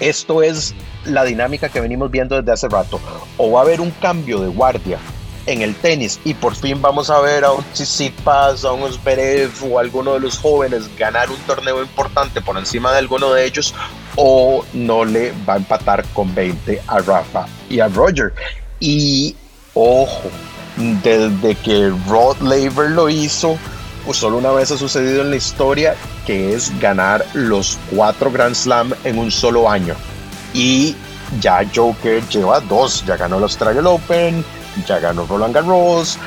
esto 0.00 0.42
es 0.42 0.74
la 1.04 1.24
dinámica 1.24 1.68
que 1.68 1.80
venimos 1.80 2.10
viendo 2.10 2.36
desde 2.36 2.52
hace 2.52 2.68
rato. 2.68 3.00
O 3.36 3.52
va 3.52 3.60
a 3.60 3.62
haber 3.62 3.80
un 3.80 3.90
cambio 3.92 4.40
de 4.40 4.48
guardia 4.48 4.98
en 5.46 5.62
el 5.62 5.74
tenis 5.76 6.18
y 6.24 6.34
por 6.34 6.56
fin 6.56 6.82
vamos 6.82 7.08
a 7.08 7.20
ver 7.20 7.44
a 7.44 7.52
un 7.52 7.64
Tsitsipas, 7.72 8.64
a 8.64 8.72
un 8.72 8.92
Zverev 8.92 9.52
o 9.70 9.78
a 9.78 9.82
alguno 9.82 10.14
de 10.14 10.20
los 10.20 10.38
jóvenes 10.38 10.90
ganar 10.98 11.30
un 11.30 11.38
torneo 11.46 11.80
importante 11.82 12.40
por 12.40 12.58
encima 12.58 12.90
de 12.90 12.98
alguno 12.98 13.32
de 13.32 13.44
ellos 13.44 13.72
o 14.16 14.64
no 14.72 15.04
le 15.04 15.32
va 15.48 15.54
a 15.54 15.56
empatar 15.58 16.04
con 16.12 16.34
20 16.34 16.82
a 16.86 16.98
Rafa 16.98 17.46
y 17.70 17.80
a 17.80 17.88
Roger. 17.88 18.32
Y 18.80 19.36
ojo, 19.74 20.30
desde 21.02 21.54
que 21.54 21.92
Rod 22.08 22.40
Laver 22.40 22.90
lo 22.90 23.08
hizo, 23.08 23.56
solo 24.14 24.38
una 24.38 24.50
vez 24.50 24.70
ha 24.70 24.78
sucedido 24.78 25.22
en 25.22 25.30
la 25.30 25.36
historia, 25.36 25.94
que 26.26 26.54
es 26.54 26.78
ganar 26.80 27.24
los 27.34 27.78
cuatro 27.90 28.30
Grand 28.30 28.54
Slam 28.54 28.92
en 29.04 29.18
un 29.18 29.30
solo 29.30 29.70
año. 29.70 29.94
Y 30.54 30.94
ya 31.40 31.64
Joker 31.74 32.22
lleva 32.28 32.60
dos, 32.60 33.04
ya 33.06 33.16
ganó 33.16 33.38
el 33.38 33.44
Australian 33.44 33.86
Open, 33.86 34.44
ya 34.86 34.98
ganó 34.98 35.26
Roland 35.26 35.54
Garros, 35.54 36.18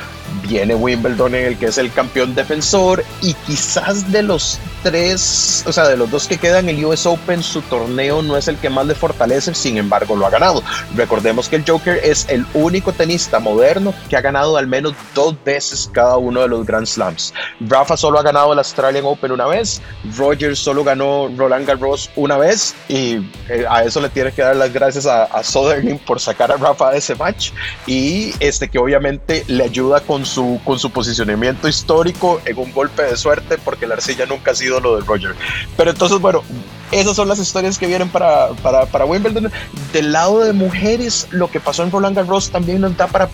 viene 0.47 0.75
Wimbledon 0.75 1.35
en 1.35 1.45
el 1.45 1.57
que 1.57 1.67
es 1.67 1.77
el 1.77 1.91
campeón 1.91 2.35
defensor 2.35 3.03
y 3.21 3.33
quizás 3.33 4.11
de 4.11 4.23
los 4.23 4.59
tres, 4.83 5.63
o 5.67 5.71
sea, 5.71 5.87
de 5.87 5.97
los 5.97 6.09
dos 6.09 6.27
que 6.27 6.37
quedan, 6.37 6.69
el 6.69 6.83
US 6.85 7.05
Open, 7.05 7.43
su 7.43 7.61
torneo 7.61 8.21
no 8.21 8.37
es 8.37 8.47
el 8.47 8.57
que 8.57 8.69
más 8.69 8.85
le 8.85 8.95
fortalece, 8.95 9.53
sin 9.53 9.77
embargo 9.77 10.15
lo 10.15 10.25
ha 10.25 10.29
ganado. 10.29 10.63
Recordemos 10.95 11.49
que 11.49 11.57
el 11.57 11.65
Joker 11.67 11.99
es 12.03 12.27
el 12.29 12.45
único 12.53 12.93
tenista 12.93 13.39
moderno 13.39 13.93
que 14.09 14.17
ha 14.17 14.21
ganado 14.21 14.57
al 14.57 14.67
menos 14.67 14.93
dos 15.13 15.35
veces 15.43 15.89
cada 15.91 16.17
uno 16.17 16.41
de 16.41 16.47
los 16.47 16.65
Grand 16.65 16.87
Slams. 16.87 17.33
Rafa 17.59 17.97
solo 17.97 18.19
ha 18.19 18.23
ganado 18.23 18.53
el 18.53 18.59
Australian 18.59 19.05
Open 19.05 19.31
una 19.31 19.47
vez, 19.47 19.81
Roger 20.17 20.55
solo 20.55 20.83
ganó 20.83 21.29
Roland 21.35 21.67
Garros 21.67 22.09
una 22.15 22.37
vez 22.37 22.75
y 22.87 23.17
eh, 23.49 23.65
a 23.69 23.83
eso 23.83 23.99
le 24.01 24.09
tienes 24.09 24.33
que 24.33 24.41
dar 24.41 24.55
las 24.55 24.71
gracias 24.71 25.05
a, 25.05 25.23
a 25.23 25.41
por 26.05 26.19
sacar 26.19 26.51
a 26.51 26.57
Rafa 26.57 26.91
de 26.91 26.99
ese 26.99 27.15
match 27.15 27.51
y 27.85 28.33
este 28.39 28.69
que 28.69 28.79
obviamente 28.79 29.43
le 29.47 29.63
ayuda 29.63 29.99
con 30.01 30.18
su, 30.25 30.59
con 30.63 30.79
su 30.79 30.91
posicionamiento 30.91 31.67
histórico 31.67 32.41
en 32.45 32.57
un 32.57 32.71
golpe 32.71 33.03
de 33.03 33.17
suerte 33.17 33.57
porque 33.57 33.87
la 33.87 33.95
arcilla 33.95 34.25
nunca 34.25 34.51
ha 34.51 34.55
sido 34.55 34.79
lo 34.79 34.97
de 34.97 35.05
Roger. 35.05 35.35
Pero 35.77 35.91
entonces, 35.91 36.19
bueno, 36.19 36.43
esas 36.91 37.15
son 37.15 37.27
las 37.27 37.39
historias 37.39 37.77
que 37.77 37.87
vienen 37.87 38.09
para, 38.09 38.49
para, 38.63 38.85
para 38.85 39.05
Wimbledon. 39.05 39.51
Del 39.93 40.11
lado 40.11 40.43
de 40.43 40.53
mujeres, 40.53 41.27
lo 41.31 41.49
que 41.49 41.59
pasó 41.59 41.83
en 41.83 41.91
Roland 41.91 42.15
Garros 42.15 42.49
también 42.49 42.81
nos 42.81 42.95
da 42.97 43.07
para 43.07 43.29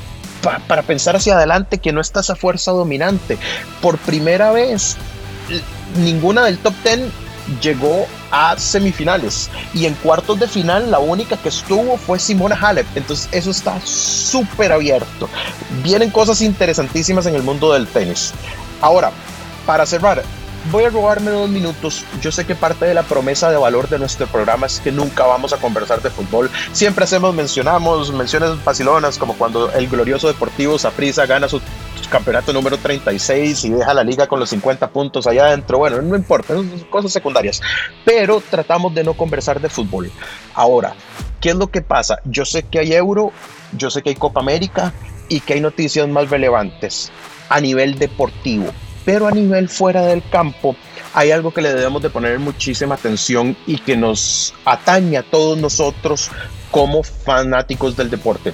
para 0.67 0.83
pensar 0.83 1.15
hacia 1.15 1.35
adelante 1.35 1.79
que 1.79 1.91
no 1.91 1.99
está 1.99 2.19
esa 2.19 2.35
fuerza 2.35 2.71
dominante. 2.71 3.39
Por 3.81 3.97
primera 3.97 4.51
vez, 4.51 4.95
ninguna 5.97 6.45
del 6.45 6.59
top 6.59 6.73
10 6.83 7.24
llegó 7.61 8.07
a 8.31 8.57
semifinales 8.57 9.49
y 9.73 9.85
en 9.85 9.93
cuartos 9.95 10.39
de 10.39 10.47
final 10.47 10.91
la 10.91 10.99
única 10.99 11.37
que 11.37 11.49
estuvo 11.49 11.97
fue 11.97 12.19
Simona 12.19 12.57
Halep. 12.59 12.87
Entonces 12.95 13.29
eso 13.31 13.51
está 13.51 13.79
súper 13.83 14.71
abierto. 14.71 15.29
Vienen 15.83 16.09
cosas 16.09 16.41
interesantísimas 16.41 17.25
en 17.25 17.35
el 17.35 17.43
mundo 17.43 17.73
del 17.73 17.87
tenis. 17.87 18.33
Ahora, 18.81 19.11
para 19.65 19.85
cerrar, 19.85 20.23
voy 20.71 20.83
a 20.83 20.89
robarme 20.89 21.31
dos 21.31 21.49
minutos. 21.49 22.03
Yo 22.21 22.31
sé 22.31 22.45
que 22.45 22.55
parte 22.55 22.85
de 22.85 22.93
la 22.93 23.03
promesa 23.03 23.49
de 23.49 23.57
valor 23.57 23.89
de 23.89 23.99
nuestro 23.99 24.27
programa 24.27 24.65
es 24.65 24.79
que 24.79 24.91
nunca 24.91 25.25
vamos 25.25 25.53
a 25.53 25.57
conversar 25.57 26.01
de 26.01 26.09
fútbol. 26.09 26.49
Siempre 26.71 27.03
hacemos, 27.05 27.33
mencionamos 27.33 28.11
menciones 28.11 28.51
facilonas 28.63 29.17
como 29.17 29.35
cuando 29.35 29.71
el 29.71 29.87
glorioso 29.87 30.27
Deportivo 30.27 30.77
Saprissa 30.77 31.25
gana 31.25 31.47
su 31.47 31.61
campeonato 32.07 32.53
número 32.53 32.77
36 32.77 33.65
y 33.65 33.69
deja 33.69 33.93
la 33.93 34.03
liga 34.03 34.27
con 34.27 34.39
los 34.39 34.49
50 34.49 34.89
puntos 34.89 35.27
allá 35.27 35.47
adentro. 35.47 35.77
Bueno, 35.77 36.01
no 36.01 36.15
importa, 36.15 36.53
son 36.53 36.69
cosas 36.89 37.11
secundarias. 37.11 37.61
Pero 38.03 38.41
tratamos 38.49 38.93
de 38.93 39.03
no 39.03 39.13
conversar 39.13 39.59
de 39.59 39.69
fútbol. 39.69 40.11
Ahora, 40.53 40.95
¿qué 41.41 41.49
es 41.49 41.55
lo 41.55 41.67
que 41.67 41.81
pasa? 41.81 42.19
Yo 42.25 42.45
sé 42.45 42.63
que 42.63 42.79
hay 42.79 42.93
Euro, 42.93 43.31
yo 43.77 43.89
sé 43.89 44.01
que 44.01 44.09
hay 44.09 44.15
Copa 44.15 44.39
América 44.39 44.93
y 45.29 45.39
que 45.39 45.53
hay 45.53 45.61
noticias 45.61 46.07
más 46.07 46.29
relevantes 46.29 47.11
a 47.49 47.59
nivel 47.59 47.97
deportivo 47.97 48.71
Pero 49.05 49.27
a 49.27 49.31
nivel 49.31 49.69
fuera 49.69 50.01
del 50.01 50.23
campo, 50.29 50.75
hay 51.13 51.31
algo 51.31 51.53
que 51.53 51.61
le 51.61 51.73
debemos 51.73 52.01
de 52.01 52.09
poner 52.09 52.39
muchísima 52.39 52.95
atención 52.95 53.55
y 53.67 53.77
que 53.77 53.95
nos 53.95 54.53
atañe 54.65 55.17
a 55.17 55.23
todos 55.23 55.57
nosotros 55.57 56.31
como 56.71 57.03
fanáticos 57.03 57.95
del 57.95 58.09
deporte. 58.09 58.51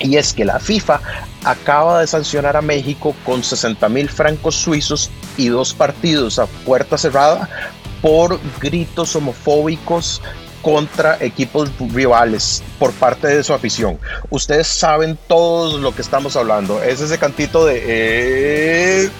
Y 0.00 0.16
es 0.16 0.32
que 0.32 0.44
la 0.44 0.60
FIFA 0.60 1.00
acaba 1.44 2.00
de 2.00 2.06
sancionar 2.06 2.56
a 2.56 2.62
México 2.62 3.14
con 3.24 3.42
60 3.42 3.88
mil 3.88 4.08
francos 4.08 4.54
suizos 4.54 5.10
y 5.36 5.48
dos 5.48 5.74
partidos 5.74 6.38
a 6.38 6.46
puerta 6.46 6.98
cerrada 6.98 7.48
por 8.00 8.38
gritos 8.60 9.16
homofóbicos 9.16 10.22
contra 10.62 11.16
equipos 11.20 11.70
rivales 11.92 12.62
por 12.78 12.92
parte 12.92 13.28
de 13.28 13.44
su 13.44 13.54
afición. 13.54 13.98
Ustedes 14.30 14.66
saben 14.66 15.18
todo 15.26 15.78
lo 15.78 15.94
que 15.94 16.02
estamos 16.02 16.36
hablando. 16.36 16.82
Es 16.82 17.00
ese 17.00 17.18
cantito 17.18 17.64
de... 17.64 17.82
Eh, 17.86 19.10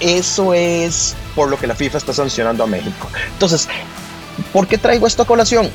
eso 0.00 0.54
es 0.54 1.16
por 1.34 1.48
lo 1.48 1.58
que 1.58 1.66
la 1.66 1.74
FIFA 1.74 1.98
está 1.98 2.12
sancionando 2.12 2.62
a 2.62 2.66
México. 2.66 3.08
Entonces, 3.32 3.68
¿por 4.52 4.66
qué 4.68 4.78
traigo 4.78 5.06
esto 5.06 5.22
a 5.22 5.26
colación? 5.26 5.68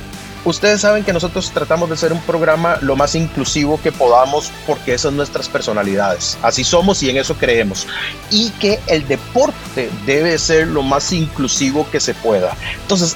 Ustedes 0.45 0.81
saben 0.81 1.05
que 1.05 1.13
nosotros 1.13 1.51
tratamos 1.51 1.89
de 1.89 1.95
ser 1.95 2.11
un 2.11 2.21
programa 2.21 2.77
lo 2.81 2.97
más 2.97 3.15
inclusivo 3.15 3.79
que 3.81 3.93
podamos 3.93 4.51
porque 4.67 4.93
esas 4.93 5.03
son 5.03 5.17
nuestras 5.17 5.47
personalidades. 5.47 6.37
Así 6.41 6.65
somos 6.65 7.01
y 7.01 7.09
en 7.09 7.17
eso 7.17 7.35
creemos. 7.35 7.87
Y 8.29 8.49
que 8.51 8.79
el 8.87 9.07
deporte 9.07 9.89
debe 10.05 10.37
ser 10.37 10.67
lo 10.67 10.83
más 10.83 11.13
inclusivo 11.13 11.87
que 11.89 12.01
se 12.01 12.13
pueda. 12.13 12.57
Entonces, 12.81 13.15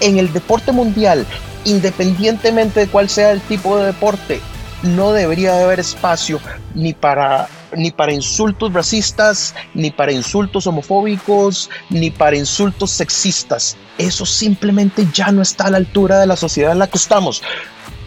en 0.00 0.18
el 0.18 0.32
deporte 0.32 0.72
mundial, 0.72 1.26
independientemente 1.64 2.80
de 2.80 2.88
cuál 2.88 3.08
sea 3.08 3.30
el 3.30 3.40
tipo 3.40 3.78
de 3.78 3.86
deporte, 3.86 4.40
no 4.84 5.12
debería 5.12 5.62
haber 5.62 5.80
espacio 5.80 6.40
ni 6.74 6.92
para 6.92 7.48
ni 7.76 7.90
para 7.90 8.12
insultos 8.12 8.72
racistas, 8.72 9.54
ni 9.74 9.90
para 9.90 10.12
insultos 10.12 10.66
homofóbicos, 10.66 11.70
ni 11.90 12.10
para 12.10 12.36
insultos 12.36 12.92
sexistas. 12.92 13.76
Eso 13.98 14.24
simplemente 14.24 15.08
ya 15.12 15.32
no 15.32 15.42
está 15.42 15.64
a 15.64 15.70
la 15.70 15.78
altura 15.78 16.20
de 16.20 16.26
la 16.26 16.36
sociedad 16.36 16.72
en 16.72 16.78
la 16.78 16.86
que 16.86 16.98
estamos. 16.98 17.42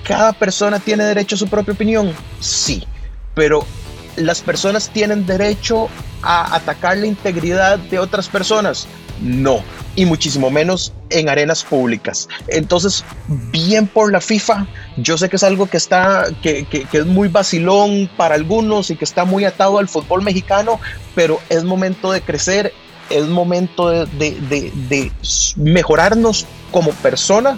¿Cada 0.06 0.32
persona 0.32 0.80
tiene 0.80 1.04
derecho 1.04 1.36
a 1.36 1.40
su 1.40 1.48
propia 1.48 1.74
opinión? 1.74 2.14
Sí, 2.40 2.88
pero 3.34 3.66
las 4.18 4.42
personas 4.42 4.90
tienen 4.90 5.26
derecho 5.26 5.90
a 6.22 6.56
atacar 6.56 6.98
la 6.98 7.08
integridad 7.08 7.80
de 7.80 8.00
otras 8.00 8.28
personas. 8.28 8.88
No, 9.22 9.64
y 9.96 10.06
muchísimo 10.06 10.52
menos 10.52 10.94
en 11.10 11.28
arenas 11.30 11.64
públicas. 11.64 12.28
Entonces, 12.48 13.04
bien 13.28 13.88
por 13.88 14.12
la 14.12 14.22
FIFA, 14.22 14.68
yo 14.98 15.18
sé 15.18 15.30
que 15.30 15.38
es 15.38 15.44
algo 15.44 15.68
que 15.68 15.78
está, 15.78 16.26
que, 16.42 16.68
es 16.92 17.06
muy 17.06 17.28
vacilón 17.28 18.10
para 18.16 18.36
algunos 18.36 18.92
y 18.92 18.96
que 18.96 19.06
está 19.06 19.26
muy 19.26 19.46
atado 19.46 19.80
al 19.80 19.88
fútbol 19.88 20.22
mexicano, 20.22 20.80
pero 21.16 21.40
es 21.50 21.64
momento 21.64 22.12
de 22.12 22.22
crecer, 22.22 22.74
es 23.10 23.26
momento 23.26 23.90
de, 23.90 24.06
de 24.06 25.12
mejorarnos 25.56 26.46
como 26.72 26.92
persona 26.92 27.58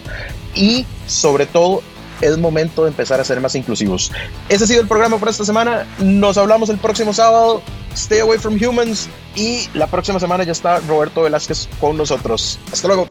y 0.55 0.85
sobre 1.07 1.45
todo 1.45 1.81
es 2.21 2.37
momento 2.37 2.83
de 2.83 2.89
empezar 2.89 3.19
a 3.19 3.23
ser 3.23 3.39
más 3.41 3.55
inclusivos. 3.55 4.11
Ese 4.49 4.63
ha 4.63 4.67
sido 4.67 4.81
el 4.81 4.87
programa 4.87 5.17
por 5.17 5.29
esta 5.29 5.45
semana. 5.45 5.85
Nos 5.99 6.37
hablamos 6.37 6.69
el 6.69 6.77
próximo 6.77 7.13
sábado. 7.13 7.61
Stay 7.93 8.19
away 8.19 8.37
from 8.37 8.57
humans. 8.61 9.07
Y 9.35 9.67
la 9.73 9.87
próxima 9.87 10.19
semana 10.19 10.43
ya 10.43 10.51
está 10.51 10.79
Roberto 10.81 11.23
Velázquez 11.23 11.67
con 11.79 11.97
nosotros. 11.97 12.59
Hasta 12.71 12.87
luego. 12.87 13.07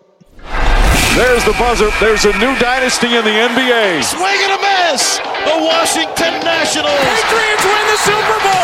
There's 1.17 1.45
the 1.45 1.53
buzzer. 1.59 1.91
There's 1.99 2.25
a 2.27 2.33
new 2.39 2.55
dynasty 2.61 3.09
in 3.09 3.25
the 3.25 3.31
NBA. 3.31 4.05
Swing 4.05 4.39
and 4.45 4.53
a 4.53 4.93
miss. 4.93 5.19
The 5.45 5.65
Washington 5.65 6.45
Nationals. 6.45 6.95
Patriots 6.95 7.65
win 7.65 7.87
the 7.91 7.99
Super 8.05 8.39
Bowl. 8.45 8.59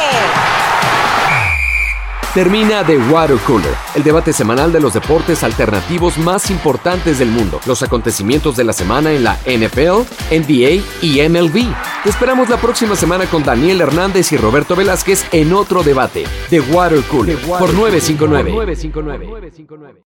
Termina 2.34 2.84
The 2.84 2.98
Water 2.98 3.38
Cooler, 3.46 3.72
el 3.94 4.02
debate 4.02 4.32
semanal 4.32 4.72
de 4.72 4.80
los 4.80 4.92
deportes 4.92 5.44
alternativos 5.44 6.18
más 6.18 6.50
importantes 6.50 7.20
del 7.20 7.28
mundo, 7.28 7.60
los 7.64 7.84
acontecimientos 7.84 8.56
de 8.56 8.64
la 8.64 8.72
semana 8.72 9.12
en 9.12 9.22
la 9.22 9.38
NFL, 9.46 10.02
NBA 10.32 10.82
y 11.00 11.28
MLB. 11.28 11.72
Te 12.02 12.10
esperamos 12.10 12.48
la 12.48 12.56
próxima 12.56 12.96
semana 12.96 13.26
con 13.26 13.44
Daniel 13.44 13.82
Hernández 13.82 14.32
y 14.32 14.36
Roberto 14.36 14.74
Velázquez 14.74 15.24
en 15.30 15.52
otro 15.52 15.84
debate. 15.84 16.24
The 16.50 16.58
Water 16.58 17.02
Cooler, 17.02 17.38
por 17.38 17.72
959. 17.72 20.02